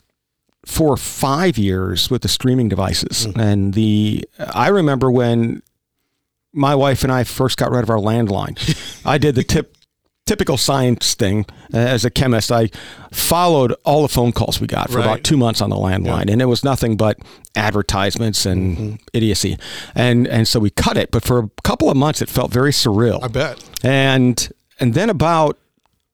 four 0.66 0.88
or 0.92 0.96
five 0.96 1.58
years 1.58 2.10
with 2.10 2.22
the 2.22 2.28
streaming 2.28 2.68
devices 2.68 3.26
and 3.36 3.74
the, 3.74 4.24
I 4.38 4.68
remember 4.68 5.10
when 5.10 5.62
my 6.52 6.74
wife 6.74 7.02
and 7.02 7.12
I 7.12 7.24
first 7.24 7.56
got 7.58 7.70
rid 7.70 7.82
of 7.82 7.90
our 7.90 7.96
landline. 7.98 8.56
I 9.04 9.18
did 9.18 9.34
the 9.34 9.42
tip. 9.44 9.76
Typical 10.24 10.56
science 10.56 11.14
thing 11.16 11.44
uh, 11.74 11.78
as 11.78 12.04
a 12.04 12.10
chemist, 12.10 12.52
I 12.52 12.70
followed 13.10 13.74
all 13.84 14.02
the 14.02 14.08
phone 14.08 14.30
calls 14.30 14.60
we 14.60 14.68
got 14.68 14.88
for 14.88 14.98
Right. 14.98 15.04
about 15.04 15.24
two 15.24 15.36
months 15.36 15.60
on 15.60 15.68
the 15.68 15.74
landline, 15.76 16.30
and 16.30 16.40
it 16.40 16.44
was 16.44 16.62
nothing 16.62 16.96
but 16.96 17.18
advertisements 17.56 18.46
and 18.46 19.00
idiocy, 19.12 19.58
and 19.96 20.28
and 20.28 20.46
so 20.46 20.60
we 20.60 20.70
cut 20.70 20.96
it. 20.96 21.10
But 21.10 21.24
for 21.24 21.40
a 21.40 21.50
couple 21.64 21.90
of 21.90 21.96
months, 21.96 22.22
it 22.22 22.28
felt 22.28 22.52
very 22.52 22.70
surreal 22.70 23.20
I 23.20 23.26
bet. 23.28 23.68
and 23.82 24.48
and 24.78 24.94
then 24.94 25.10
about 25.10 25.58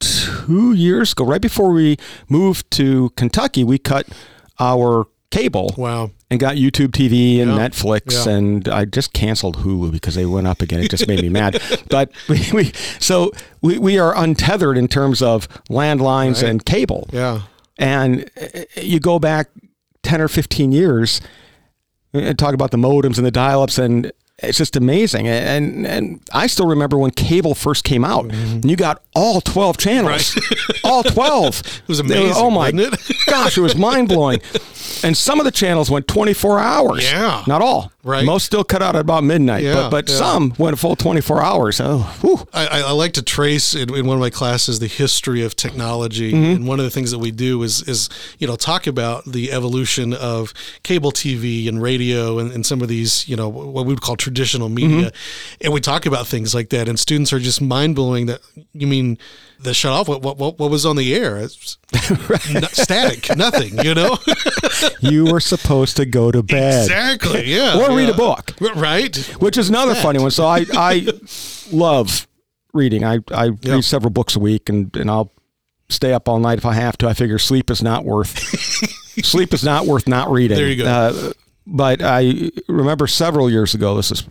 two 0.01 0.73
years 0.73 1.13
ago, 1.13 1.25
right 1.27 1.43
before 1.43 1.71
we 1.73 1.99
moved 2.31 2.71
to 2.73 3.11
Kentucky, 3.11 3.63
we 3.63 3.77
cut 3.79 4.07
our 4.61 5.07
cable 5.31 5.75
Wow. 5.77 6.11
and 6.31 6.41
got 6.41 6.57
YouTube 6.57 6.89
TV 6.93 7.41
and 7.41 7.51
Yeah. 7.55 7.69
Netflix, 7.69 8.27
Yeah. 8.27 8.33
and 8.33 8.69
I 8.69 8.85
just 8.87 9.13
canceled 9.13 9.59
Hulu 9.59 9.93
because 9.93 10.15
they 10.15 10.25
went 10.25 10.47
up 10.47 10.63
again. 10.63 10.81
It 10.81 10.91
just 10.91 11.07
made 11.07 11.21
me 11.23 11.29
mad. 11.29 11.61
But 11.91 12.11
we, 12.29 12.41
we 12.53 12.73
so 12.99 13.33
we, 13.61 13.79
we 13.79 13.99
are 13.99 14.17
untethered 14.17 14.79
in 14.79 14.89
terms 14.89 15.21
of 15.23 15.47
landlines 15.69 16.37
Right. 16.43 16.51
and 16.51 16.65
cable, 16.65 17.09
Yeah. 17.13 17.43
and 17.79 18.31
uh, 18.41 18.61
you 18.81 19.01
go 19.01 19.19
back 19.19 19.51
ten 20.03 20.21
or 20.21 20.29
fifteen 20.29 20.73
years 20.73 21.21
and 22.15 22.39
talk 22.39 22.55
about 22.55 22.71
the 22.71 22.79
modems 22.79 23.19
and 23.19 23.27
the 23.27 23.31
dial-ups 23.31 23.77
and 23.79 24.11
it's 24.41 24.59
just 24.59 24.77
amazing 24.77 25.27
and 25.27 25.87
and 25.87 26.21
I 26.33 26.47
still 26.47 26.67
remember 26.67 26.97
when 26.97 27.11
cable 27.11 27.55
first 27.55 27.85
came 27.85 28.05
out 28.05 28.31
and 28.33 28.69
you 28.69 28.77
got 28.77 29.03
all 29.15 29.41
12 29.41 29.77
channels 29.79 30.39
all 30.85 31.03
12 31.03 31.59
it 31.83 31.89
was 31.89 32.01
oh 32.01 32.05
amazing, 32.05 32.33
oh 32.37 32.51
my 32.51 32.69
it? 32.73 32.95
gosh 33.27 33.59
it 33.59 33.61
was 33.61 33.75
mind-blowing 33.75 34.41
and 35.03 35.17
some 35.17 35.39
of 35.39 35.45
the 35.45 35.51
channels 35.53 35.91
went 35.91 36.09
24 36.09 36.59
hours. 36.59 37.05
Yeah. 37.05 37.45
Not 37.47 37.63
all. 37.63 37.93
Right. 38.09 38.25
Most 38.25 38.47
still 38.47 38.65
cut 38.65 38.83
out 38.83 38.97
at 38.97 39.03
about 39.03 39.23
midnight, 39.23 39.63
Yeah, 39.63 39.75
but, 39.75 39.91
but 39.91 40.09
yeah. 40.09 40.17
some 40.17 40.55
went 40.57 40.73
a 40.73 40.79
full 40.79 40.97
24 40.97 41.43
hours. 41.43 41.79
Oh. 41.79 42.47
I, 42.55 42.81
I 42.81 42.93
like 42.93 43.13
to 43.13 43.23
trace 43.23 43.75
in, 43.75 43.95
in 43.95 44.07
one 44.07 44.17
of 44.17 44.21
my 44.21 44.31
classes 44.31 44.79
the 44.79 44.87
history 44.87 45.45
of 45.45 45.55
technology, 45.55 46.33
mm-hmm. 46.33 46.45
and 46.57 46.67
one 46.67 46.79
of 46.79 46.87
the 46.87 46.91
things 46.91 47.11
that 47.11 47.19
we 47.19 47.31
do 47.31 47.63
is 47.63 47.83
is 47.83 48.09
you 48.39 48.47
know 48.47 48.57
talk 48.57 48.87
about 48.87 49.27
the 49.27 49.53
evolution 49.53 50.15
of 50.15 50.55
cable 50.85 51.13
TV 51.13 51.69
and 51.69 51.83
radio 51.83 52.39
and, 52.39 52.51
and 52.51 52.65
some 52.65 52.81
of 52.81 52.89
these 52.89 53.29
you 53.29 53.37
know 53.37 53.49
what 53.49 53.85
we 53.85 53.93
would 53.93 54.01
call 54.01 54.17
traditional 54.17 54.71
media, 54.71 55.11
mm-hmm. 55.11 55.57
and 55.61 55.75
we 55.75 55.81
talk 55.81 56.07
about 56.07 56.27
things 56.27 56.55
like 56.55 56.71
that, 56.71 56.89
and 56.89 56.99
students 56.99 57.31
are 57.31 57.39
just 57.39 57.61
mind 57.61 57.95
blowing 57.95 58.25
that 58.25 58.41
you 58.73 58.87
mean 58.87 59.19
the 59.61 59.75
shut 59.75 59.93
off 59.93 60.09
what 60.09 60.23
what 60.23 60.39
what 60.39 60.59
what 60.59 60.71
was 60.71 60.87
on 60.87 60.97
the 60.97 61.15
air 61.15 61.37
It's 61.39 61.79
n- 62.55 62.63
static 62.73 63.37
nothing 63.37 63.79
you 63.85 63.95
know 63.95 64.17
you 65.01 65.25
were 65.27 65.41
supposed 65.41 65.97
to 65.97 66.07
go 66.07 66.31
to 66.31 66.43
bed. 66.43 66.83
exactly 66.85 67.53
yeah 67.55 67.77
Or 67.79 67.97
read 67.97 68.09
a 68.09 68.15
book. 68.15 68.55
right 68.77 69.17
which 69.41 69.59
is 69.59 69.69
another 69.69 69.95
funny 69.95 70.19
one. 70.21 70.31
So 70.31 70.47
I, 70.47 70.65
I 70.75 71.07
love 71.73 72.27
reading. 72.73 73.05
I, 73.05 73.19
I 73.33 73.47
Yeah. 73.63 73.75
read 73.75 73.85
several 73.85 74.11
books 74.11 74.37
a 74.37 74.39
week 74.41 74.69
and, 74.69 74.95
and 74.97 75.11
I'll 75.11 75.33
stay 75.89 76.13
up 76.13 76.29
all 76.29 76.39
night 76.39 76.59
if 76.59 76.67
I 76.67 76.75
have 76.75 76.97
to. 76.99 77.09
I 77.09 77.15
figure 77.15 77.39
sleep 77.39 77.71
is 77.71 77.83
not 77.83 78.05
worth 78.05 78.39
sleep 79.25 79.53
is 79.55 79.65
not 79.65 79.87
worth 79.87 80.07
not 80.07 80.31
reading. 80.31 80.57
There 80.57 80.69
you 80.69 80.85
go. 80.85 80.87
Uh, 80.89 81.33
but 81.67 82.01
I 82.03 82.51
remember 82.69 83.07
several 83.07 83.51
years 83.51 83.75
ago, 83.75 83.97
this 83.97 84.11
is 84.13 84.23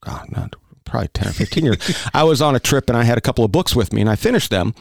God, 0.00 0.26
not 0.30 0.54
probably 0.86 1.08
10 1.08 1.28
or 1.28 1.32
15 1.32 1.64
years. 1.64 2.06
I 2.14 2.24
was 2.24 2.40
on 2.40 2.54
a 2.56 2.60
trip 2.60 2.88
and 2.88 2.96
I 2.96 3.04
had 3.04 3.18
a 3.18 3.20
couple 3.20 3.44
of 3.44 3.52
books 3.52 3.76
with 3.76 3.92
me 3.92 4.00
and 4.00 4.08
I 4.08 4.16
finished 4.16 4.50
them 4.50 4.74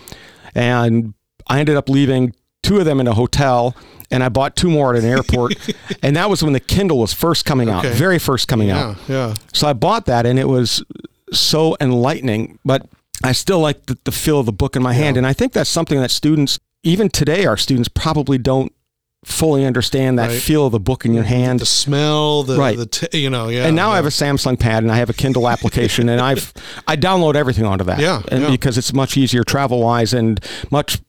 and 0.53 1.13
I 1.47 1.59
ended 1.59 1.75
up 1.75 1.89
leaving 1.89 2.33
two 2.63 2.79
of 2.79 2.85
them 2.85 2.99
in 2.99 3.07
a 3.07 3.13
hotel 3.13 3.75
and 4.11 4.23
I 4.23 4.29
bought 4.29 4.55
two 4.55 4.69
more 4.69 4.95
at 4.95 5.03
an 5.03 5.09
airport. 5.09 5.55
and 6.03 6.15
that 6.15 6.29
was 6.29 6.41
when 6.43 6.53
the 6.53 6.59
Kindle 6.59 6.99
was 6.99 7.13
first 7.13 7.43
coming 7.45 7.69
out, 7.69 7.85
very 7.85 8.19
first 8.19 8.47
coming 8.47 8.71
out. 8.71 8.97
yeah 9.09 9.27
yeah 9.29 9.33
So 9.53 9.67
I 9.67 9.73
bought 9.73 10.05
that 10.05 10.25
and 10.25 10.39
it 10.39 10.47
was 10.47 10.83
so 11.31 11.75
enlightening, 11.81 12.59
but 12.63 12.87
I 13.23 13.31
still 13.31 13.59
like 13.59 13.87
the, 13.87 13.97
the 14.03 14.11
feel 14.11 14.39
of 14.39 14.45
the 14.45 14.53
book 14.53 14.75
in 14.75 14.83
my 14.83 14.93
hand. 14.93 15.17
And 15.17 15.25
I 15.25 15.33
think 15.33 15.53
that's 15.53 15.69
something 15.69 15.99
that 15.99 16.11
students, 16.11 16.59
even 16.83 17.09
today, 17.09 17.45
our 17.45 17.57
students 17.57 17.89
probably 17.89 18.37
don't 18.37 18.71
fully 19.25 19.65
understand 19.65 20.17
that 20.19 20.29
Right. 20.29 20.41
feel 20.41 20.67
of 20.67 20.71
the 20.71 20.79
book 20.79 21.03
in 21.05 21.13
your 21.13 21.23
hand. 21.23 21.59
the 21.59 21.65
smell 21.65 22.43
the 22.43 22.57
Right. 22.57 22.77
the 22.77 22.85
t- 22.85 23.19
you 23.19 23.29
know 23.29 23.49
yeah 23.49 23.65
And 23.65 23.75
now 23.75 23.91
I 23.91 23.95
have 23.97 24.05
a 24.05 24.09
Samsung 24.09 24.57
pad 24.57 24.83
and 24.83 24.91
I 24.91 24.97
have 24.97 25.09
a 25.09 25.13
Kindle 25.13 25.49
application 25.49 26.07
and 26.09 26.21
I've 26.21 26.53
I 26.87 26.95
download 26.95 27.35
everything 27.35 27.65
onto 27.65 27.83
that. 27.85 27.99
Yeah, 27.99 28.21
and 28.31 28.43
yeah. 28.43 28.49
because 28.51 28.77
it's 28.77 28.93
much 28.93 29.17
easier 29.17 29.43
travel 29.43 29.81
wise 29.81 30.13
and 30.13 30.39
much 30.71 30.99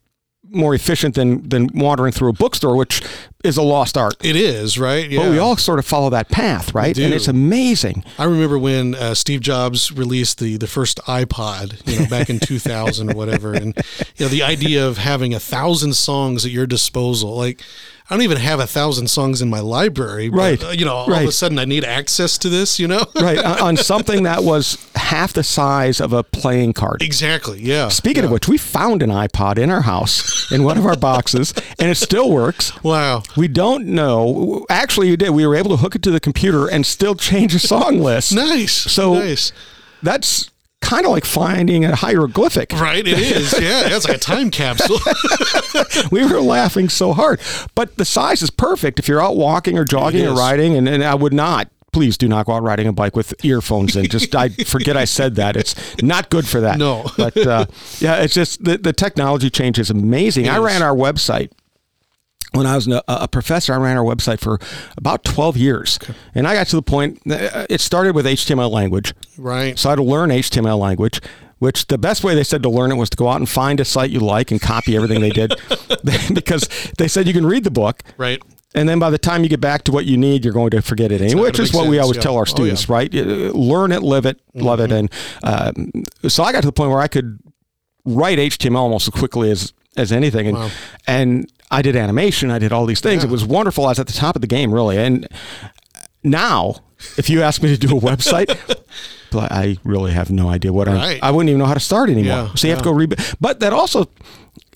more 0.49 0.75
efficient 0.77 1.15
than 1.17 1.47
than 1.49 1.69
wandering 1.75 2.13
through 2.13 2.29
a 2.31 2.33
bookstore, 2.33 2.77
which 2.77 3.03
is 3.45 3.57
a 3.57 3.63
lost 3.63 3.99
art. 3.99 4.15
It 4.25 4.37
is 4.37 4.79
right. 4.79 5.11
Yeah. 5.11 5.19
But 5.25 5.31
we 5.33 5.39
all 5.39 5.57
sort 5.57 5.79
of 5.81 5.85
follow 5.85 6.09
that 6.11 6.29
path, 6.31 6.73
right? 6.73 6.97
And 6.97 7.13
it's 7.13 7.27
amazing. 7.29 8.05
I 8.19 8.25
remember 8.25 8.57
when 8.59 8.95
uh, 8.95 9.15
Steve 9.15 9.41
Jobs 9.41 9.91
released 9.93 10.39
the 10.39 10.57
the 10.57 10.69
first 10.69 11.01
iPod, 11.07 11.87
you 11.87 11.99
know, 12.01 12.07
back 12.07 12.31
in 12.31 12.39
2000 12.53 13.11
or 13.11 13.15
whatever, 13.17 13.53
and 13.55 13.77
you 14.17 14.25
know 14.25 14.29
the 14.29 14.43
idea 14.45 14.87
of 14.87 14.99
having 14.99 15.35
a 15.35 15.41
thousand 15.41 15.95
songs 15.95 16.45
at 16.47 16.51
your 16.53 16.67
disposal, 16.67 17.37
like. 17.37 17.61
I 18.09 18.15
don't 18.15 18.23
even 18.23 18.37
have 18.39 18.61
a 18.61 18.67
thousand 18.69 19.09
songs 19.09 19.43
in 19.43 19.51
my 19.51 19.59
library, 19.59 20.29
but, 20.29 20.37
Right. 20.39 20.65
uh, 20.65 20.69
you 20.71 20.85
know, 20.85 20.95
all 20.95 21.13
of 21.13 21.27
a 21.29 21.33
sudden 21.33 21.59
I 21.59 21.65
need 21.65 21.85
access 21.85 22.39
to 22.39 22.49
this, 22.49 22.79
you 22.79 22.87
know. 22.87 23.05
right 23.21 23.39
on 23.39 23.77
something 23.77 24.23
that 24.23 24.45
was 24.45 24.79
half 24.95 25.33
the 25.33 25.43
size 25.43 26.01
of 26.01 26.13
a 26.13 26.23
playing 26.23 26.73
card. 26.73 27.03
exactly. 27.03 27.61
Yeah. 27.61 27.89
Speaking 27.89 28.23
of 28.25 28.31
which, 28.31 28.47
we 28.47 28.59
found 28.59 29.03
an 29.03 29.11
iPod 29.11 29.59
in 29.59 29.71
our 29.71 29.81
house 29.83 30.51
in 30.53 30.63
one 30.63 30.79
of 30.79 30.87
our 30.87 30.97
boxes, 30.97 31.53
and 31.81 31.91
it 31.91 31.97
still 31.97 32.31
works. 32.31 32.73
wow. 32.85 33.25
We 33.37 33.49
don't 33.49 33.87
know. 33.87 34.65
Actually, 34.71 35.09
you 35.09 35.17
did. 35.17 35.31
We 35.31 35.45
were 35.47 35.57
able 35.57 35.71
to 35.71 35.77
hook 35.79 35.97
it 35.97 36.03
to 36.03 36.11
the 36.13 36.21
computer 36.21 36.69
and 36.69 36.87
still 36.87 37.17
change 37.17 37.55
a 37.57 37.59
song 37.59 37.99
list. 37.99 38.33
Nice. 38.33 38.73
So- 38.73 39.15
nice. 39.15 39.51
That's 40.03 40.51
kind 40.87 41.05
of 41.05 41.11
like 41.13 41.25
finding 41.25 41.85
a 41.85 41.97
hieroglyphic. 41.97 42.73
Right. 42.73 43.07
It 43.07 43.19
is. 43.19 43.55
Yeah. 43.67 43.89
It's 43.89 44.07
like 44.07 44.17
a 44.19 44.21
time 44.21 44.51
capsule. 44.51 44.99
We 46.11 46.25
were 46.25 46.41
laughing 46.41 46.89
so 46.89 47.13
hard, 47.13 47.41
but 47.75 47.97
the 47.97 48.05
size 48.05 48.43
is 48.43 48.51
perfect 48.51 48.99
if 48.99 49.09
you're 49.09 49.23
out 49.23 49.37
walking 49.37 49.79
or 49.79 49.85
jogging 49.85 50.27
or 50.27 50.35
riding. 50.35 50.77
And, 50.77 50.89
and 50.89 51.03
I 51.03 51.15
would 51.15 51.33
not. 51.33 51.69
Please 51.93 52.19
do 52.19 52.29
not 52.29 52.47
go 52.47 52.53
out 52.53 52.63
riding 52.63 52.87
a 52.87 52.93
bike 52.93 53.17
with 53.17 53.33
earphones 53.45 53.97
in. 53.97 54.07
Just 54.07 54.35
I 54.35 54.49
forget 54.67 54.97
I 54.97 55.07
said 55.07 55.37
that. 55.37 55.57
It's 55.57 55.75
not 56.03 56.29
good 56.31 56.47
for 56.47 56.61
that. 56.61 56.79
No. 56.79 57.07
but 57.17 57.37
uh, 57.37 57.67
yeah, 57.99 58.17
it's 58.17 58.35
just 58.35 58.63
the, 58.63 58.77
the 58.79 58.93
technology 58.93 59.49
change 59.51 59.79
is 59.79 59.91
amazing. 59.91 60.49
I 60.49 60.57
is. 60.57 60.63
ran 60.63 60.83
our 60.83 60.95
website 60.95 61.51
when 62.57 62.67
I 62.67 62.75
was 62.75 62.89
a, 62.89 63.29
professor. 63.29 63.73
I 63.75 63.77
ran 63.77 63.97
our 63.97 64.05
website 64.05 64.41
for 64.41 64.59
about 64.97 65.25
12 65.25 65.57
years, 65.57 65.99
and 66.35 66.47
I 66.49 66.55
got 66.55 66.67
to 66.69 66.77
the 66.77 66.83
point. 66.83 67.21
uh, 67.31 67.67
It 67.71 67.81
started 67.81 68.15
with 68.15 68.27
HTML 68.27 68.71
language. 68.71 69.15
right. 69.39 69.79
So 69.79 69.89
I 69.89 69.93
had 69.93 69.97
to 69.97 70.03
learn 70.03 70.31
HTML 70.31 70.79
language, 70.79 71.21
which 71.59 71.87
the 71.87 71.99
best 71.99 72.25
way 72.25 72.35
they 72.35 72.45
said 72.45 72.63
to 72.63 72.69
learn 72.69 72.91
it 72.91 72.97
was 72.97 73.11
to 73.11 73.17
go 73.17 73.29
out 73.29 73.37
and 73.37 73.49
find 73.49 73.81
a 73.81 73.85
site 73.85 74.11
you 74.11 74.21
like 74.21 74.51
and 74.51 74.61
copy 74.61 74.97
everything 74.97 75.21
they 75.21 75.31
did, 75.31 75.55
because 76.35 76.69
they 76.99 77.09
said 77.09 77.27
you 77.27 77.33
can 77.33 77.47
read 77.47 77.65
the 77.65 77.71
book. 77.71 78.03
Right. 78.17 78.43
And 78.75 78.87
then 78.87 78.99
by 78.99 79.09
the 79.09 79.17
time 79.19 79.43
you 79.43 79.49
get 79.49 79.61
back 79.61 79.85
to 79.85 79.93
what 79.93 80.05
you 80.05 80.19
need, 80.19 80.45
you're 80.45 80.53
going 80.53 80.71
to 80.73 80.83
forget 80.83 81.11
it, 81.11 81.23
anyway, 81.23 81.43
which 81.43 81.59
is 81.59 81.73
what 81.73 81.87
we 81.89 81.99
always 81.99 82.17
yeah. 82.17 82.23
tell 82.23 82.35
our 82.37 82.43
Oh, 82.43 82.45
students, 82.45 82.87
yeah. 82.89 82.95
right? 82.95 83.15
Uh, 83.15 83.21
Learn 83.53 83.91
it, 83.91 84.03
live 84.03 84.27
it, 84.27 84.39
love 84.55 84.81
it, 84.81 84.93
and 84.93 85.11
um, 85.43 85.91
so 86.29 86.43
I 86.43 86.53
got 86.53 86.61
to 86.61 86.67
the 86.69 86.73
point 86.73 86.91
where 86.91 87.01
I 87.01 87.09
could 87.09 87.39
write 88.05 88.39
HTML 88.39 88.77
almost 88.77 89.09
as 89.09 89.15
quickly 89.19 89.51
as 89.51 89.73
as 89.97 90.13
anything, 90.13 90.47
and 90.49 90.57
Wow. 90.59 90.71
and 91.07 91.51
I 91.71 91.83
did 91.83 91.97
animation, 91.97 92.51
I 92.51 92.59
did 92.59 92.73
all 92.73 92.87
these 92.87 93.01
things. 93.01 93.23
Yeah. 93.23 93.29
It 93.29 93.33
was 93.33 93.45
wonderful. 93.45 93.85
I 93.87 93.89
was 93.89 93.99
at 93.99 94.07
the 94.07 94.13
top 94.13 94.37
of 94.37 94.41
the 94.43 94.47
game, 94.49 94.73
really, 94.73 94.97
and 94.99 95.27
now 96.23 96.77
if 97.17 97.29
you 97.29 97.43
ask 97.43 97.63
me 97.63 97.77
to 97.77 97.87
do 97.87 97.97
a 97.97 98.01
website. 98.01 98.49
I 99.33 99.77
really 99.85 100.13
have 100.13 100.31
no 100.31 100.49
idea 100.49 100.73
what 100.73 100.87
Right. 100.89 101.19
I. 101.23 101.29
I 101.29 101.31
wouldn't 101.31 101.51
even 101.51 101.59
know 101.59 101.67
how 101.67 101.75
to 101.75 101.81
start 101.81 102.09
anymore. 102.09 102.25
Yeah, 102.49 102.55
so 102.55 102.69
you 102.69 102.73
have 102.73 102.79
to 102.79 102.85
go 102.85 102.93
read. 102.93 103.15
But 103.39 103.61
that 103.61 103.73
also, 103.75 104.09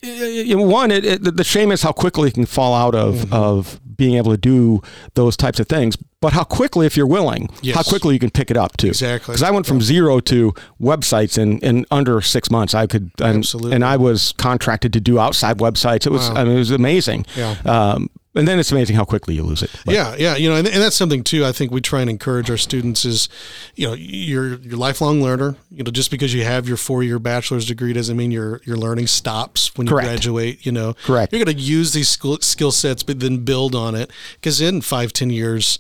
you 0.03 0.55
know, 0.57 0.65
one, 0.65 0.91
it, 0.91 1.05
it, 1.05 1.37
the 1.37 1.45
shame 1.45 1.73
is 1.73 1.83
how 1.83 1.93
quickly 1.93 2.29
you 2.29 2.33
can 2.33 2.45
fall 2.47 2.75
out 2.75 2.95
of 2.95 3.15
Mm-hmm. 3.15 3.33
of 3.33 3.81
being 4.01 4.17
able 4.17 4.31
to 4.33 4.39
do 4.39 4.81
those 5.15 5.37
types 5.37 5.61
of 5.61 5.69
things. 5.69 5.95
But 6.23 6.33
how 6.33 6.45
quickly, 6.45 6.87
if 6.87 6.97
you're 6.97 7.07
willing, 7.07 7.49
Yes. 7.63 7.77
how 7.77 7.83
quickly 7.83 8.15
you 8.15 8.19
can 8.19 8.31
pick 8.31 8.51
it 8.51 8.57
up 8.57 8.77
too. 8.79 8.89
Exactly. 8.89 9.33
Because 9.33 9.43
I 9.43 9.51
went 9.51 9.67
from 9.67 9.81
zero 9.83 10.21
to 10.21 10.55
websites 10.81 11.37
in, 11.39 11.59
in 11.61 11.85
under 11.91 12.21
six 12.23 12.51
months. 12.51 12.75
I 12.75 12.87
could, 12.87 13.11
and, 13.21 13.39
Absolutely. 13.39 13.73
and 13.75 13.85
I 13.85 13.97
was 13.99 14.33
contracted 14.39 14.93
to 14.95 15.01
do 15.01 15.19
outside 15.19 15.59
websites. 15.59 16.07
It 16.07 16.13
was, 16.13 16.29
Wow. 16.31 16.37
I 16.37 16.45
mean, 16.45 16.55
it 16.55 16.59
was 16.59 16.71
amazing. 16.71 17.27
Yeah. 17.37 17.57
Um, 17.65 18.09
and 18.35 18.47
then 18.47 18.59
it's 18.59 18.71
amazing 18.71 18.95
how 18.97 19.05
quickly 19.05 19.35
you 19.35 19.43
lose 19.43 19.63
it. 19.63 19.71
But- 19.85 19.95
yeah, 19.95 20.15
yeah, 20.19 20.37
you 20.37 20.49
know, 20.49 20.57
and, 20.57 20.67
and 20.69 20.81
that's 20.83 20.97
something 20.97 21.25
too. 21.25 21.45
I 21.45 21.53
think 21.53 21.73
we 21.73 21.81
try 21.81 22.01
and 22.01 22.09
encourage 22.09 22.51
our 22.51 22.57
students 22.57 23.05
is, 23.05 23.29
you 23.75 23.87
know, 23.89 23.95
you're 23.95 24.55
you're 24.61 24.77
lifelong 24.79 25.23
learner. 25.23 25.57
You 25.71 25.83
know, 25.85 25.91
just 25.91 26.11
because 26.11 26.33
you 26.35 26.45
have 26.45 26.69
your 26.69 26.77
four 26.77 27.03
year 27.03 27.19
bachelor's 27.19 27.67
degree 27.67 27.93
doesn't 27.93 28.17
mean 28.17 28.31
your 28.31 28.61
your 28.65 28.77
learning 28.77 29.09
stops 29.09 29.75
when 29.77 29.87
you 29.87 29.93
graduate. 29.93 30.65
You 30.65 30.73
know, 30.73 30.95
Correct. 31.05 31.33
You're 31.33 31.45
going 31.45 31.57
to 31.57 31.63
use 31.63 31.93
these 31.93 32.09
skill, 32.09 32.39
skill 32.39 32.73
sets, 32.73 33.03
but 33.03 33.21
then 33.21 33.39
build 33.45 33.75
on 33.75 33.95
it 33.95 34.11
because 34.35 34.61
in 34.61 34.81
five, 34.81 35.13
ten 35.13 35.31
years, 35.31 35.79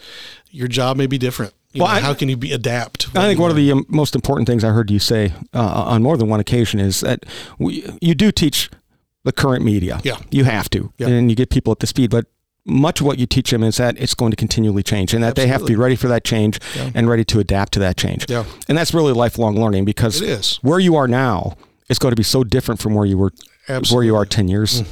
your 0.50 0.68
job 0.68 0.96
may 0.96 1.06
be 1.06 1.18
different. 1.18 1.52
You 1.72 1.84
Well, 1.84 1.92
know, 1.92 1.98
I- 1.98 2.00
how 2.00 2.14
can 2.14 2.28
you 2.28 2.36
be 2.36 2.50
adapt? 2.52 3.08
I 3.16 3.28
think 3.28 3.38
one 3.38 3.50
of 3.50 3.56
the 3.56 3.70
um, 3.70 3.86
most 3.88 4.16
important 4.16 4.48
things 4.48 4.64
I 4.64 4.70
heard 4.70 4.90
you 4.90 4.98
say 4.98 5.32
uh, 5.54 5.84
on 5.86 6.02
more 6.02 6.16
than 6.16 6.28
one 6.28 6.40
occasion 6.40 6.80
is 6.80 7.00
that 7.02 7.24
we, 7.60 7.88
you 8.00 8.16
do 8.16 8.32
teach 8.32 8.68
the 9.22 9.30
current 9.30 9.64
media. 9.64 10.00
Yeah. 10.02 10.16
You 10.32 10.42
have 10.44 10.68
to. 10.70 10.92
Yeah. 10.98 11.06
And 11.06 11.30
you 11.30 11.36
get 11.36 11.48
people 11.50 11.70
at 11.70 11.78
the 11.78 11.86
speed. 11.86 12.10
But 12.10 12.26
much 12.66 13.00
of 13.00 13.06
what 13.06 13.18
you 13.18 13.26
teach 13.26 13.50
them 13.50 13.62
is 13.62 13.76
that 13.78 13.96
it's 13.98 14.14
going 14.14 14.30
to 14.30 14.36
continually 14.36 14.82
change 14.82 15.14
and 15.14 15.22
that 15.24 15.34
they 15.34 15.46
have 15.46 15.60
to 15.62 15.66
be 15.66 15.76
ready 15.76 15.96
for 15.96 16.08
that 16.08 16.24
change 16.24 16.58
Yeah. 16.76 16.90
and 16.94 17.08
ready 17.08 17.24
to 17.24 17.40
adapt 17.40 17.72
to 17.72 17.80
that 17.80 17.96
change. 17.96 18.26
Yeah. 18.28 18.44
And 18.68 18.76
that's 18.76 18.92
really 18.94 19.12
lifelong 19.12 19.58
learning 19.58 19.84
because 19.86 20.20
It 20.20 20.28
is. 20.28 20.58
where 20.62 20.78
you 20.78 20.94
are 20.96 21.08
now 21.08 21.56
is 21.88 21.98
going 21.98 22.12
to 22.12 22.16
be 22.16 22.22
so 22.22 22.44
different 22.44 22.80
from 22.80 22.94
where 22.94 23.06
you 23.06 23.16
were 23.18 23.32
where 23.90 24.02
you 24.04 24.14
are 24.16 24.26
10 24.26 24.48
years 24.48 24.82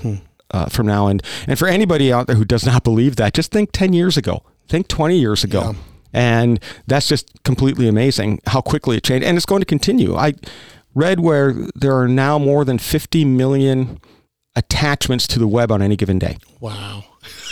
uh, 0.53 0.67
from 0.67 0.87
now. 0.87 1.09
And, 1.09 1.23
and 1.47 1.59
for 1.59 1.67
anybody 1.69 2.13
out 2.13 2.27
there 2.27 2.37
who 2.37 2.45
does 2.45 2.65
not 2.65 2.85
believe 2.85 3.17
that, 3.17 3.35
just 3.35 3.51
think 3.51 3.71
10 3.73 3.93
years 3.93 4.17
ago, 4.17 4.43
think 4.69 4.87
20 4.89 5.19
years 5.19 5.43
ago. 5.45 5.61
Yeah. 5.73 5.73
And 6.13 6.61
that's 6.87 7.07
just 7.09 7.43
completely 7.43 7.87
amazing 7.89 8.41
how 8.47 8.61
quickly 8.63 8.97
it 8.97 9.03
changed. 9.05 9.27
And 9.27 9.37
it's 9.37 9.47
going 9.47 9.61
to 9.61 9.67
continue. 9.67 10.15
I 10.17 10.35
read 10.95 11.21
where 11.21 11.55
there 11.75 11.97
are 11.99 12.09
now 12.09 12.39
more 12.39 12.65
than 12.65 12.79
50 12.79 13.25
million 13.27 13.99
attachments 14.57 15.27
to 15.29 15.39
the 15.39 15.47
web 15.49 15.71
on 15.71 15.83
any 15.83 15.97
given 15.97 16.19
day. 16.19 16.39
wow, 16.61 17.05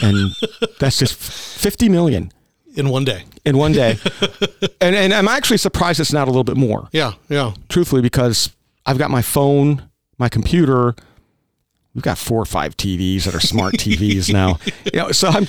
And 0.03 0.33
that's 0.79 0.99
just 0.99 1.15
50 1.15 1.89
million 1.89 2.33
in 2.77 2.89
one 2.91 3.05
day. 3.05 3.25
in 3.45 3.57
one 3.57 3.73
day. 3.73 3.99
and, 4.81 4.95
and 4.95 5.15
I'm 5.15 5.29
actually 5.29 5.57
surprised 5.59 6.01
it's 6.01 6.13
not 6.13 6.29
a 6.29 6.31
little 6.31 6.45
bit 6.45 6.57
more, 6.57 6.89
Yeah, 6.93 7.13
yeah, 7.29 7.53
truthfully, 7.69 8.03
because 8.03 8.55
I've 8.85 8.99
got 8.99 9.11
my 9.11 9.23
phone, 9.23 9.89
my 10.19 10.29
computer. 10.29 10.95
We've 11.95 12.03
got 12.03 12.19
four 12.19 12.41
or 12.41 12.45
five 12.45 12.77
TVs 12.77 13.25
that 13.25 13.35
are 13.35 13.41
smart 13.41 13.75
TVs 13.75 14.31
now. 14.33 14.59
You 14.93 15.01
know, 15.01 15.13
so 15.13 15.29
I'm 15.29 15.47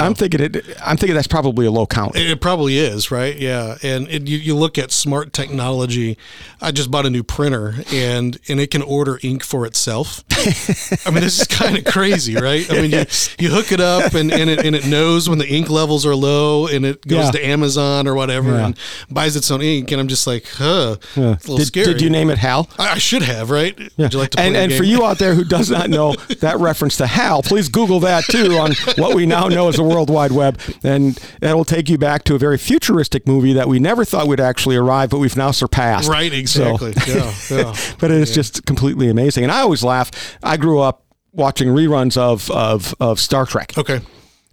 I'm 0.00 0.14
thinking 0.14 0.40
it. 0.40 0.56
I'm 0.84 0.96
thinking 0.96 1.14
that's 1.14 1.26
probably 1.26 1.66
a 1.66 1.70
low 1.70 1.86
count. 1.86 2.16
It, 2.16 2.30
it 2.30 2.40
probably 2.40 2.78
is, 2.78 3.10
right? 3.10 3.36
Yeah, 3.36 3.76
and 3.82 4.08
it, 4.08 4.26
you, 4.28 4.38
you 4.38 4.54
look 4.56 4.78
at 4.78 4.90
smart 4.92 5.32
technology. 5.32 6.16
I 6.60 6.70
just 6.72 6.90
bought 6.90 7.06
a 7.06 7.10
new 7.10 7.22
printer, 7.22 7.76
and 7.92 8.38
and 8.48 8.60
it 8.60 8.70
can 8.70 8.82
order 8.82 9.18
ink 9.22 9.44
for 9.44 9.66
itself. 9.66 10.24
I 11.06 11.10
mean, 11.10 11.22
this 11.22 11.40
is 11.40 11.46
kind 11.46 11.76
of 11.76 11.84
crazy, 11.84 12.34
right? 12.36 12.70
I 12.70 12.80
mean, 12.82 12.90
Yes. 12.90 13.34
you, 13.38 13.48
you 13.48 13.54
hook 13.54 13.72
it 13.72 13.80
up, 13.80 14.14
and, 14.14 14.32
and 14.32 14.48
it 14.50 14.64
and 14.64 14.74
it 14.74 14.86
knows 14.86 15.28
when 15.28 15.38
the 15.38 15.48
ink 15.48 15.68
levels 15.70 16.06
are 16.06 16.14
low, 16.14 16.66
and 16.66 16.84
it 16.86 17.06
goes 17.06 17.26
Yeah. 17.26 17.30
to 17.32 17.46
Amazon 17.46 18.06
or 18.06 18.14
whatever 18.14 18.50
Yeah. 18.52 18.66
and 18.66 18.78
buys 19.10 19.36
its 19.36 19.50
own 19.50 19.62
ink. 19.62 19.90
And 19.92 20.00
I'm 20.00 20.08
just 20.08 20.26
like, 20.26 20.46
huh, 20.48 20.96
Yeah. 21.16 21.32
it's 21.32 21.46
a 21.46 21.50
little 21.50 21.56
Did, 21.58 21.66
scary. 21.66 21.86
did 21.86 22.02
you 22.02 22.10
name 22.10 22.30
it 22.30 22.38
Hal? 22.38 22.68
I, 22.78 22.92
I 22.92 22.98
should 22.98 23.22
have, 23.22 23.50
right? 23.50 23.76
Would 23.96 24.12
you 24.14 24.18
like 24.20 24.30
to? 24.30 24.40
And 24.40 24.56
and 24.56 24.72
for 24.72 24.84
you 24.84 25.04
out 25.04 25.18
there 25.18 25.34
who 25.34 25.44
does 25.44 25.70
not 25.70 25.90
know 25.90 26.14
that 26.40 26.58
reference 26.58 26.96
to 26.98 27.06
Hal, 27.06 27.42
please 27.42 27.68
Google 27.68 28.00
that 28.00 28.24
too 28.24 28.56
on 28.58 28.72
what 28.96 29.14
we 29.14 29.26
now 29.26 29.48
know 29.48 29.68
as 29.68 29.76
the 29.76 29.82
World 29.88 30.10
Wide 30.10 30.32
Web, 30.32 30.60
and 30.84 31.14
that 31.40 31.56
will 31.56 31.64
take 31.64 31.88
you 31.88 31.98
back 31.98 32.24
to 32.24 32.34
a 32.34 32.38
very 32.38 32.58
futuristic 32.58 33.26
movie 33.26 33.52
that 33.54 33.68
we 33.68 33.78
never 33.78 34.04
thought 34.04 34.28
would 34.28 34.40
actually 34.40 34.76
arrive, 34.76 35.10
but 35.10 35.18
we've 35.18 35.36
now 35.36 35.50
surpassed. 35.50 36.08
right? 36.08 36.30
So- 36.48 36.74
Exactly. 36.76 36.92
yeah, 37.14 37.34
yeah. 37.50 37.74
but 38.00 38.10
it 38.10 38.18
is 38.20 38.34
just 38.34 38.64
completely 38.66 39.08
amazing. 39.08 39.44
And 39.44 39.52
I 39.52 39.60
always 39.60 39.82
laugh. 39.82 40.10
I 40.42 40.56
grew 40.56 40.80
up 40.80 41.04
watching 41.32 41.68
reruns 41.68 42.16
of 42.16 42.50
of, 42.50 42.94
of 43.00 43.20
Star 43.20 43.46
Trek 43.46 43.76
Okay. 43.78 44.00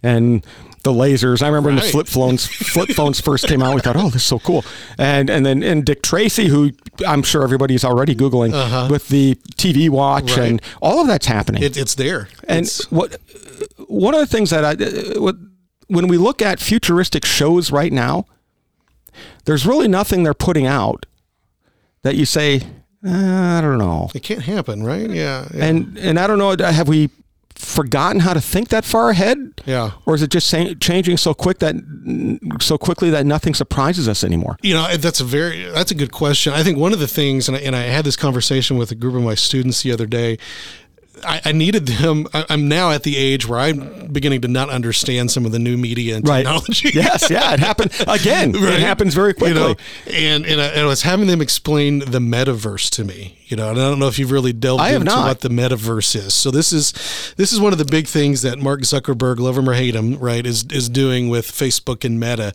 and 0.02 0.44
the 0.82 0.92
lasers. 0.92 1.42
I 1.42 1.48
remember 1.48 1.70
when 1.70 1.76
the 1.76 1.82
flip 1.82 2.06
phones 2.06 2.46
flip 2.46 2.90
phones 2.90 3.20
first 3.20 3.48
came 3.48 3.60
out. 3.60 3.74
We 3.74 3.80
thought, 3.80 3.96
oh, 3.96 4.04
this 4.10 4.22
is 4.22 4.24
so 4.24 4.38
cool. 4.38 4.64
And 4.98 5.28
and 5.28 5.44
then 5.44 5.62
and 5.64 5.84
Dick 5.84 6.00
Tracy, 6.02 6.46
who 6.46 6.70
I'm 7.04 7.24
sure 7.24 7.42
everybody's 7.42 7.84
already 7.84 8.14
googling 8.14 8.52
with 8.88 9.08
the 9.08 9.34
TV 9.56 9.88
watch 9.90 10.30
Uh-huh. 10.32 10.40
Right. 10.42 10.50
and 10.50 10.62
all 10.80 11.00
of 11.00 11.08
that's 11.08 11.26
happening. 11.26 11.62
It, 11.64 11.76
it's 11.76 11.96
there. 11.96 12.28
and 12.46 12.66
It's- 12.66 12.88
what 12.92 13.16
one 13.88 14.14
of 14.14 14.20
the 14.20 14.26
things 14.26 14.50
that 14.50 14.64
I 14.64 14.72
uh, 14.72 15.32
when 15.88 16.08
we 16.08 16.18
look 16.18 16.42
at 16.42 16.60
futuristic 16.60 17.24
shows 17.24 17.70
right 17.70 17.92
now, 17.92 18.26
there's 19.44 19.66
really 19.66 19.88
nothing 19.88 20.22
they're 20.22 20.34
putting 20.34 20.66
out 20.66 21.06
that 22.02 22.16
you 22.16 22.24
say, 22.24 22.60
"Uh, 23.04 23.10
I 23.10 23.60
don't 23.60 23.78
know. 23.78 24.10
it 24.14 24.22
can't 24.22 24.42
happen, 24.42 24.82
right? 24.82 25.08
Yeah. 25.08 25.48
yeah. 25.54 25.64
And 25.64 25.98
and 25.98 26.18
I 26.18 26.26
don't 26.26 26.38
know. 26.38 26.56
Have 26.58 26.88
we 26.88 27.10
forgotten 27.56 28.20
how 28.20 28.34
to 28.34 28.40
think 28.40 28.68
that 28.68 28.84
far 28.84 29.10
ahead? 29.10 29.62
Yeah. 29.64 29.92
Or 30.04 30.14
is 30.14 30.22
it 30.22 30.30
just 30.30 30.54
changing 30.80 31.16
so 31.16 31.34
quick 31.34 31.58
that 31.60 31.74
so 32.60 32.76
quickly 32.78 33.10
that 33.10 33.26
nothing 33.26 33.54
surprises 33.54 34.08
us 34.08 34.22
anymore? 34.22 34.56
You 34.62 34.74
know, 34.74 34.96
that's 34.96 35.20
a 35.20 35.24
very 35.24 35.64
that's 35.64 35.90
a 35.90 35.94
good 35.94 36.12
question. 36.12 36.52
I 36.52 36.62
think 36.62 36.78
one 36.78 36.92
of 36.92 36.98
the 36.98 37.08
things, 37.08 37.48
and 37.48 37.56
I, 37.56 37.60
and 37.60 37.74
I 37.74 37.82
had 37.82 38.04
this 38.04 38.16
conversation 38.16 38.76
with 38.76 38.90
a 38.90 38.94
group 38.94 39.14
of 39.14 39.22
my 39.22 39.34
students 39.34 39.82
the 39.82 39.92
other 39.92 40.06
day. 40.06 40.38
I, 41.24 41.40
I 41.46 41.52
needed 41.52 41.86
them. 41.86 42.26
I, 42.34 42.44
I'm 42.50 42.68
now 42.68 42.90
at 42.90 43.02
the 43.02 43.16
age 43.16 43.46
where 43.48 43.58
I'm 43.58 44.08
beginning 44.12 44.42
to 44.42 44.48
not 44.48 44.68
understand 44.70 45.30
some 45.30 45.46
of 45.46 45.52
the 45.52 45.58
new 45.58 45.76
media 45.76 46.16
and 46.16 46.28
Right. 46.28 46.38
technology. 46.44 46.90
yes, 46.94 47.30
yeah, 47.30 47.52
it 47.54 47.60
happened 47.60 47.92
again. 48.06 48.52
Right? 48.52 48.74
It 48.74 48.80
happens 48.80 49.14
very 49.14 49.32
quickly. 49.34 49.48
You 49.60 49.68
know, 49.68 49.74
and 50.12 50.44
and 50.46 50.60
I, 50.60 50.66
and 50.66 50.80
I 50.80 50.84
was 50.86 51.02
having 51.02 51.26
them 51.26 51.40
explain 51.40 52.00
the 52.00 52.18
metaverse 52.18 52.90
to 52.90 53.04
me. 53.04 53.38
You 53.48 53.56
know, 53.56 53.70
and 53.70 53.78
I 53.78 53.82
don't 53.88 54.00
know 54.00 54.08
if 54.08 54.18
you've 54.18 54.32
really 54.32 54.52
delved 54.52 54.82
into 54.94 55.04
not. 55.04 55.28
what 55.28 55.40
the 55.40 55.48
metaverse 55.48 56.16
is. 56.16 56.34
So 56.34 56.50
this 56.50 56.72
is 56.72 56.92
this 57.36 57.52
is 57.52 57.60
one 57.60 57.72
of 57.72 57.78
the 57.78 57.84
big 57.84 58.08
things 58.08 58.42
that 58.42 58.58
Mark 58.58 58.80
Zuckerberg, 58.80 59.38
love 59.38 59.56
him 59.56 59.68
or 59.68 59.74
hate 59.74 59.94
him, 59.94 60.18
right, 60.18 60.44
is 60.44 60.64
is 60.72 60.88
doing 60.88 61.28
with 61.28 61.46
Facebook 61.52 62.04
and 62.04 62.18
Meta, 62.18 62.52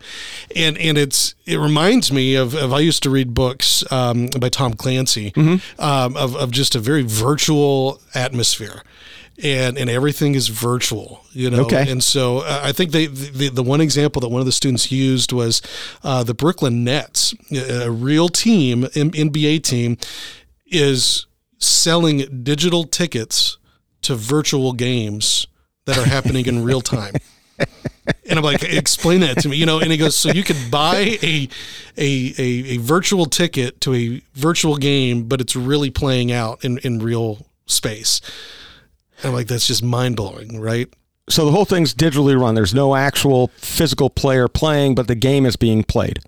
and 0.54 0.78
and 0.78 0.98
it's 0.98 1.34
it 1.46 1.58
reminds 1.60 2.12
me 2.12 2.36
of, 2.36 2.54
of 2.56 2.74
I 2.74 2.80
used 2.80 3.04
to 3.04 3.10
read 3.10 3.34
books 3.34 3.90
um, 3.92 4.28
by 4.40 4.50
Tom 4.50 4.74
Clancy 4.74 5.32
Mm-hmm. 5.32 5.82
um, 5.82 6.18
of 6.18 6.36
of 6.36 6.52
just 6.52 6.76
a 6.76 6.80
very 6.80 7.04
virtual 7.04 8.02
atmosphere. 8.14 8.84
And, 9.44 9.76
and 9.76 9.90
everything 9.90 10.36
is 10.36 10.50
virtual, 10.50 11.22
you 11.32 11.50
know. 11.50 11.62
Okay. 11.64 11.90
And 11.90 12.04
so 12.04 12.40
uh, 12.40 12.60
I 12.64 12.74
think 12.74 12.92
they 12.92 13.08
the, 13.08 13.50
the 13.50 13.64
one 13.64 13.82
example 13.82 14.20
that 14.20 14.28
one 14.30 14.40
of 14.40 14.46
the 14.46 14.52
students 14.52 14.92
used 14.92 15.32
was 15.32 15.64
uh, 16.04 16.22
the 16.24 16.36
Brooklyn 16.36 16.84
Nets, 16.84 17.34
a 17.52 17.90
real 17.90 18.30
team, 18.30 18.84
M- 18.96 19.10
NBA 19.10 19.64
team, 19.64 19.98
is 20.72 21.26
selling 21.58 22.44
digital 22.44 22.86
tickets 22.86 23.58
to 24.02 24.16
virtual 24.16 24.74
games 24.74 25.46
that 25.86 25.98
are 25.98 26.06
happening 26.06 26.46
in 26.46 26.64
real 26.64 26.82
time. 26.82 27.14
And 28.26 28.40
I'm 28.40 28.44
like, 28.44 28.64
explain 28.64 29.20
that 29.22 29.38
to 29.40 29.50
me, 29.50 29.58
you 29.58 29.66
know. 29.66 29.80
And 29.80 29.92
he 29.92 29.98
goes, 29.98 30.16
so 30.16 30.30
you 30.30 30.44
could 30.44 30.72
buy 30.72 31.18
a, 31.22 31.48
a 31.98 32.34
a 32.38 32.44
a 32.74 32.78
virtual 32.78 33.26
ticket 33.26 33.80
to 33.82 33.94
a 33.94 34.22
virtual 34.34 34.78
game, 34.78 35.28
but 35.28 35.40
it's 35.40 35.56
really 35.56 35.92
playing 35.92 36.32
out 36.32 36.66
in 36.66 36.80
in 36.80 37.00
real 37.00 37.46
space. 37.68 38.22
And 39.18 39.28
I'm 39.28 39.34
like, 39.34 39.48
that's 39.48 39.68
just 39.68 39.84
mind 39.84 40.16
blowing, 40.16 40.60
right? 40.60 40.92
So 41.30 41.46
the 41.46 41.52
whole 41.52 41.66
thing's 41.66 41.94
digitally 41.94 42.40
run. 42.40 42.56
There's 42.56 42.74
no 42.74 42.96
actual 42.96 43.48
physical 43.58 44.10
player 44.10 44.48
playing, 44.48 44.96
but 44.96 45.08
the 45.08 45.16
game 45.16 45.46
is 45.46 45.56
being 45.56 45.84
played. 45.84 46.20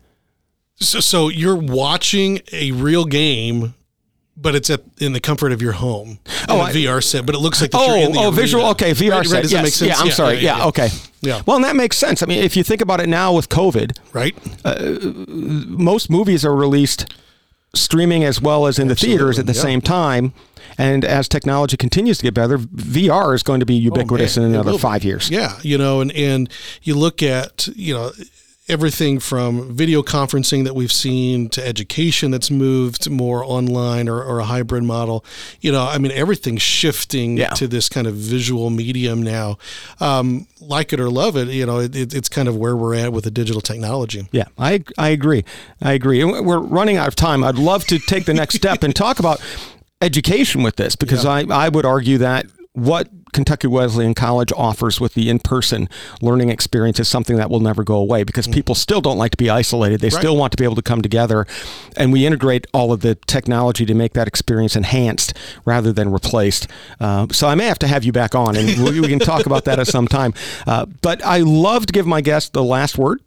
So, 0.76 1.00
so 1.00 1.30
you're 1.30 1.56
watching 1.56 2.42
a 2.52 2.72
real 2.72 3.06
game, 3.06 3.74
but 4.36 4.56
it's 4.56 4.70
at 4.70 4.82
in 5.00 5.14
the 5.14 5.20
comfort 5.20 5.52
of 5.52 5.62
your 5.62 5.74
home. 5.74 6.20
Oh, 6.50 6.58
Oh, 6.58 6.62
I- 6.62 6.74
VR 6.74 7.04
set, 7.04 7.26
but 7.26 7.36
it 7.36 7.40
looks 7.40 7.62
like 7.62 7.72
that 7.72 7.78
Oh, 7.80 7.96
you're 7.96 8.06
in 8.08 8.12
the 8.14 8.20
oh, 8.20 8.24
arena. 8.26 8.36
visual. 8.36 8.66
Okay, 8.68 8.92
VR 8.92 9.12
Right, 9.12 9.18
right, 9.18 9.28
set. 9.28 9.42
does 9.44 9.52
yes. 9.52 9.60
that 9.60 9.64
make 9.64 9.74
sense? 9.74 9.90
Yeah, 9.92 9.98
I'm 10.04 10.12
sorry. 10.12 10.40
Yeah, 10.40 10.66
okay. 10.68 10.90
Yeah. 11.22 11.42
Well, 11.46 11.56
and 11.56 11.64
that 11.66 11.76
makes 11.76 11.98
sense. 11.98 12.22
I 12.22 12.26
mean, 12.26 12.44
if 12.44 12.58
you 12.58 12.64
think 12.64 12.82
about 12.82 13.00
it 13.00 13.08
now 13.08 13.34
with 13.34 13.50
COVID, 13.50 13.98
Right. 14.12 14.36
Uh, 14.66 15.00
most 15.68 16.10
movies 16.10 16.44
are 16.44 16.56
released 16.56 17.14
streaming 17.76 18.24
as 18.24 18.40
well 18.42 18.68
as 18.68 18.78
in 18.78 18.88
the 18.88 18.96
theaters 18.96 19.40
at 19.40 19.46
the 19.48 19.54
yeah. 19.54 19.62
same 19.62 19.82
time. 19.82 20.34
And 20.78 21.06
as 21.06 21.28
technology 21.28 21.78
continues 21.78 22.18
to 22.18 22.24
get 22.24 22.34
better, 22.34 22.58
VR 22.58 23.34
is 23.36 23.44
going 23.44 23.60
to 23.60 23.66
be 23.66 23.76
oh, 23.76 23.94
ubiquitous 23.94 24.38
Oh, 24.38 24.42
in 24.44 24.54
another 24.54 24.78
five 24.78 25.04
years. 25.04 25.30
Yeah, 25.30 25.58
you 25.62 25.78
know, 25.78 26.02
and 26.02 26.12
and 26.14 26.50
you 26.82 26.96
look 26.96 27.22
at 27.22 27.68
you 27.76 27.94
know 27.94 28.12
everything 28.70 29.20
from 29.20 29.76
video 29.76 30.02
conferencing 30.02 30.64
that 30.64 30.74
we've 30.74 30.92
seen 30.92 31.50
to 31.50 31.66
education 31.68 32.32
that's 32.32 32.50
moved 32.50 33.10
more 33.10 33.44
online 33.44 34.08
or, 34.08 34.24
or 34.24 34.40
a 34.40 34.46
hybrid 34.46 34.84
model. 34.84 35.26
You 35.60 35.74
know, 35.74 35.86
I 35.86 35.98
mean, 35.98 36.14
everything's 36.14 36.62
shifting 36.62 37.38
Yeah. 37.38 37.50
to 37.50 37.68
this 37.68 37.90
kind 37.90 38.08
of 38.08 38.16
visual 38.16 38.70
medium 38.70 39.22
now. 39.22 39.58
Um, 40.00 40.48
like 40.62 40.94
it 40.94 41.00
or 41.02 41.10
love 41.10 41.36
it, 41.36 41.50
you 41.50 41.66
know, 41.66 41.80
it, 41.80 41.94
it, 41.94 42.14
it's 42.14 42.30
kind 42.30 42.48
of 42.48 42.56
where 42.56 42.76
we're 42.76 42.96
at 42.96 43.12
with 43.12 43.26
the 43.26 43.32
digital 43.32 43.60
technology. 43.62 44.28
Yeah, 44.32 44.46
I 44.58 44.84
I 44.98 45.10
agree. 45.10 45.44
I 45.82 45.92
agree. 45.92 46.24
We're 46.24 46.60
running 46.60 46.96
out 46.96 47.10
of 47.10 47.16
time. 47.16 47.44
I'd 47.44 47.56
love 47.56 47.86
to 47.88 48.00
take 48.00 48.24
the 48.26 48.34
next 48.34 48.56
step 48.56 48.82
and 48.84 48.96
talk 48.96 49.20
about 49.20 49.42
education 50.02 50.64
with 50.64 50.78
this 50.78 50.96
because 50.96 51.26
I, 51.26 51.42
I 51.50 51.68
would 51.70 51.86
argue 51.86 52.18
that 52.20 52.46
what 52.74 53.08
Kentucky 53.34 53.68
Wesleyan 53.68 54.14
College 54.14 54.52
offers 54.56 55.00
with 55.00 55.14
the 55.14 55.30
in-person 55.30 55.90
learning 56.22 56.50
experience 56.50 57.00
is 57.00 57.08
something 57.08 57.36
that 57.38 57.50
will 57.50 57.60
never 57.60 57.84
go 57.84 57.96
away 57.96 58.24
because 58.24 58.48
people 58.48 58.76
still 58.76 59.02
don't 59.02 59.18
like 59.18 59.32
to 59.32 59.38
be 59.38 59.50
isolated. 59.50 60.02
They 60.02 60.10
still 60.10 60.38
want 60.38 60.52
to 60.52 60.58
be 60.58 60.64
able 60.64 60.76
to 60.76 60.82
come 60.82 61.02
together 61.02 61.46
and 61.98 62.12
we 62.12 62.26
integrate 62.26 62.68
all 62.74 62.92
of 62.92 63.02
the 63.02 63.16
technology 63.16 63.86
to 63.86 63.94
make 63.94 64.14
that 64.14 64.28
experience 64.28 64.76
enhanced 64.76 65.34
rather 65.66 65.92
than 65.94 66.12
replaced. 66.12 66.68
Uh, 67.00 67.28
so 67.32 67.48
I 67.48 67.56
may 67.56 67.66
have 67.66 67.80
to 67.80 67.88
have 67.88 68.04
you 68.04 68.12
back 68.12 68.36
on 68.36 68.56
and 68.56 68.68
we, 68.84 69.00
we 69.00 69.08
can 69.08 69.20
talk 69.20 69.46
about 69.46 69.66
that 69.66 69.80
at 69.80 69.88
some 69.88 70.08
time. 70.08 70.34
Uh, 70.68 70.86
but 71.02 71.24
I 71.24 71.40
love 71.40 71.86
to 71.88 71.94
give 71.94 72.06
my 72.06 72.22
guests 72.22 72.50
the 72.50 72.64
last 72.64 72.98
word. 72.98 73.22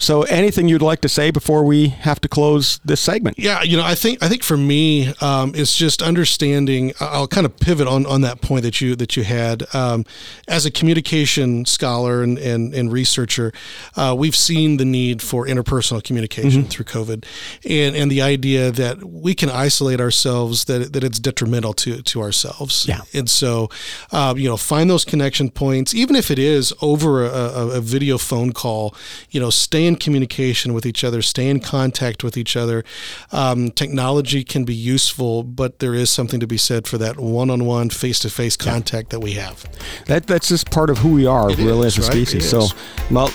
So, 0.00 0.22
anything 0.24 0.66
you'd 0.68 0.82
like 0.82 1.00
to 1.02 1.08
say 1.08 1.30
before 1.30 1.64
we 1.64 1.88
have 1.88 2.20
to 2.22 2.28
close 2.28 2.80
this 2.84 3.00
segment? 3.00 3.38
Yeah, 3.38 3.62
you 3.62 3.76
know, 3.76 3.84
I 3.84 3.94
think 3.94 4.22
I 4.22 4.28
think 4.28 4.42
for 4.42 4.56
me, 4.56 5.14
um, 5.20 5.52
it's 5.54 5.76
just 5.76 6.02
understanding. 6.02 6.92
I'll 6.98 7.28
kind 7.28 7.46
of 7.46 7.56
pivot 7.58 7.86
on, 7.86 8.04
on 8.06 8.20
that 8.22 8.40
point 8.40 8.64
that 8.64 8.80
you 8.80 8.96
that 8.96 9.16
you 9.16 9.22
had 9.22 9.62
um, 9.72 10.04
as 10.48 10.66
a 10.66 10.70
communication 10.70 11.64
scholar 11.64 12.22
and 12.24 12.38
and, 12.38 12.74
and 12.74 12.90
researcher. 12.92 13.52
Uh, 13.96 14.14
we've 14.18 14.34
seen 14.34 14.78
the 14.78 14.84
need 14.84 15.22
for 15.22 15.46
interpersonal 15.46 16.02
communication 16.02 16.62
Mm-hmm. 16.62 16.68
through 16.68 16.84
COVID, 16.86 17.24
and 17.64 17.94
and 17.94 18.10
the 18.10 18.20
idea 18.20 18.72
that 18.72 19.04
we 19.04 19.34
can 19.34 19.48
isolate 19.48 20.00
ourselves 20.00 20.64
that 20.64 20.92
that 20.92 21.04
it's 21.04 21.20
detrimental 21.20 21.72
to 21.74 22.02
to 22.02 22.20
ourselves. 22.20 22.86
Yeah. 22.88 23.00
and 23.14 23.30
so 23.30 23.70
um, 24.10 24.38
you 24.38 24.48
know, 24.48 24.56
find 24.56 24.90
those 24.90 25.04
connection 25.04 25.50
points, 25.50 25.94
even 25.94 26.16
if 26.16 26.30
it 26.32 26.38
is 26.38 26.74
over 26.82 27.24
a, 27.24 27.28
a, 27.30 27.68
a 27.76 27.80
video 27.80 28.18
phone 28.18 28.52
call. 28.52 28.94
You 29.30 29.40
know, 29.40 29.50
stay 29.50 29.83
in 29.86 29.96
communication 29.96 30.72
with 30.74 30.86
each 30.86 31.04
other, 31.04 31.22
stay 31.22 31.48
in 31.48 31.60
contact 31.60 32.22
with 32.24 32.36
each 32.36 32.56
other. 32.56 32.84
Um, 33.32 33.70
technology 33.70 34.44
can 34.44 34.64
be 34.64 34.74
useful, 34.74 35.42
but 35.42 35.78
there 35.78 35.94
is 35.94 36.10
something 36.10 36.40
to 36.40 36.46
be 36.46 36.56
said 36.58 36.86
for 36.86 36.98
that 36.98 37.18
one-on-one, 37.18 37.90
face-to-face 37.90 38.56
contact 38.56 39.10
that 39.10 39.20
we 39.20 39.32
have. 39.32 39.64
That 40.06 40.26
that's 40.26 40.48
just 40.48 40.70
part 40.70 40.90
of 40.90 40.98
who 40.98 41.12
we 41.14 41.26
are, 41.26 41.48
really, 41.54 41.86
is, 41.86 41.98
as 41.98 42.06
a 42.06 42.08
right? 42.08 42.16
species. 42.26 42.44
It 42.46 42.48
So, 42.48 42.60
is. 42.62 42.74
well, 43.10 43.30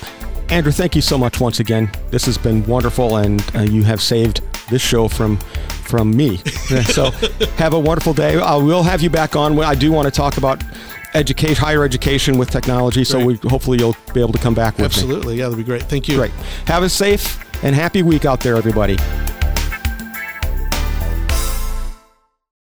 Andrew, 0.49 0.71
thank 0.71 0.95
you 0.95 1.01
so 1.01 1.17
much 1.17 1.39
once 1.39 1.59
again. 1.59 1.91
This 2.09 2.25
has 2.25 2.37
been 2.37 2.65
wonderful, 2.65 3.17
and 3.17 3.43
uh, 3.55 3.59
you 3.61 3.83
have 3.83 4.01
saved 4.01 4.41
this 4.69 4.81
show 4.81 5.07
from 5.07 5.37
from 5.85 6.15
me. 6.15 6.37
so, 6.85 7.09
have 7.57 7.73
a 7.73 7.79
wonderful 7.79 8.13
day. 8.13 8.39
I 8.39 8.55
will 8.55 8.83
have 8.83 9.01
you 9.01 9.09
back 9.09 9.35
on. 9.35 9.59
I 9.59 9.73
do 9.75 9.91
want 9.91 10.05
to 10.05 10.11
talk 10.11 10.37
about 10.37 10.63
education, 11.13 11.55
higher 11.55 11.83
education 11.83 12.37
with 12.37 12.49
technology. 12.49 13.03
So, 13.03 13.23
we 13.23 13.35
hopefully 13.47 13.79
you'll 13.79 13.95
be 14.13 14.21
able 14.21 14.33
to 14.33 14.39
come 14.39 14.53
back 14.53 14.73
with 14.73 14.81
me. 14.81 14.85
Absolutely, 14.85 15.37
yeah, 15.37 15.49
that'd 15.49 15.57
be 15.57 15.63
great. 15.63 15.83
Thank 15.83 16.07
you. 16.07 16.17
Great. 16.17 16.31
Have 16.65 16.83
a 16.83 16.89
safe 16.89 17.39
and 17.63 17.75
happy 17.75 18.03
week 18.03 18.25
out 18.25 18.41
there, 18.41 18.55
everybody. 18.55 18.97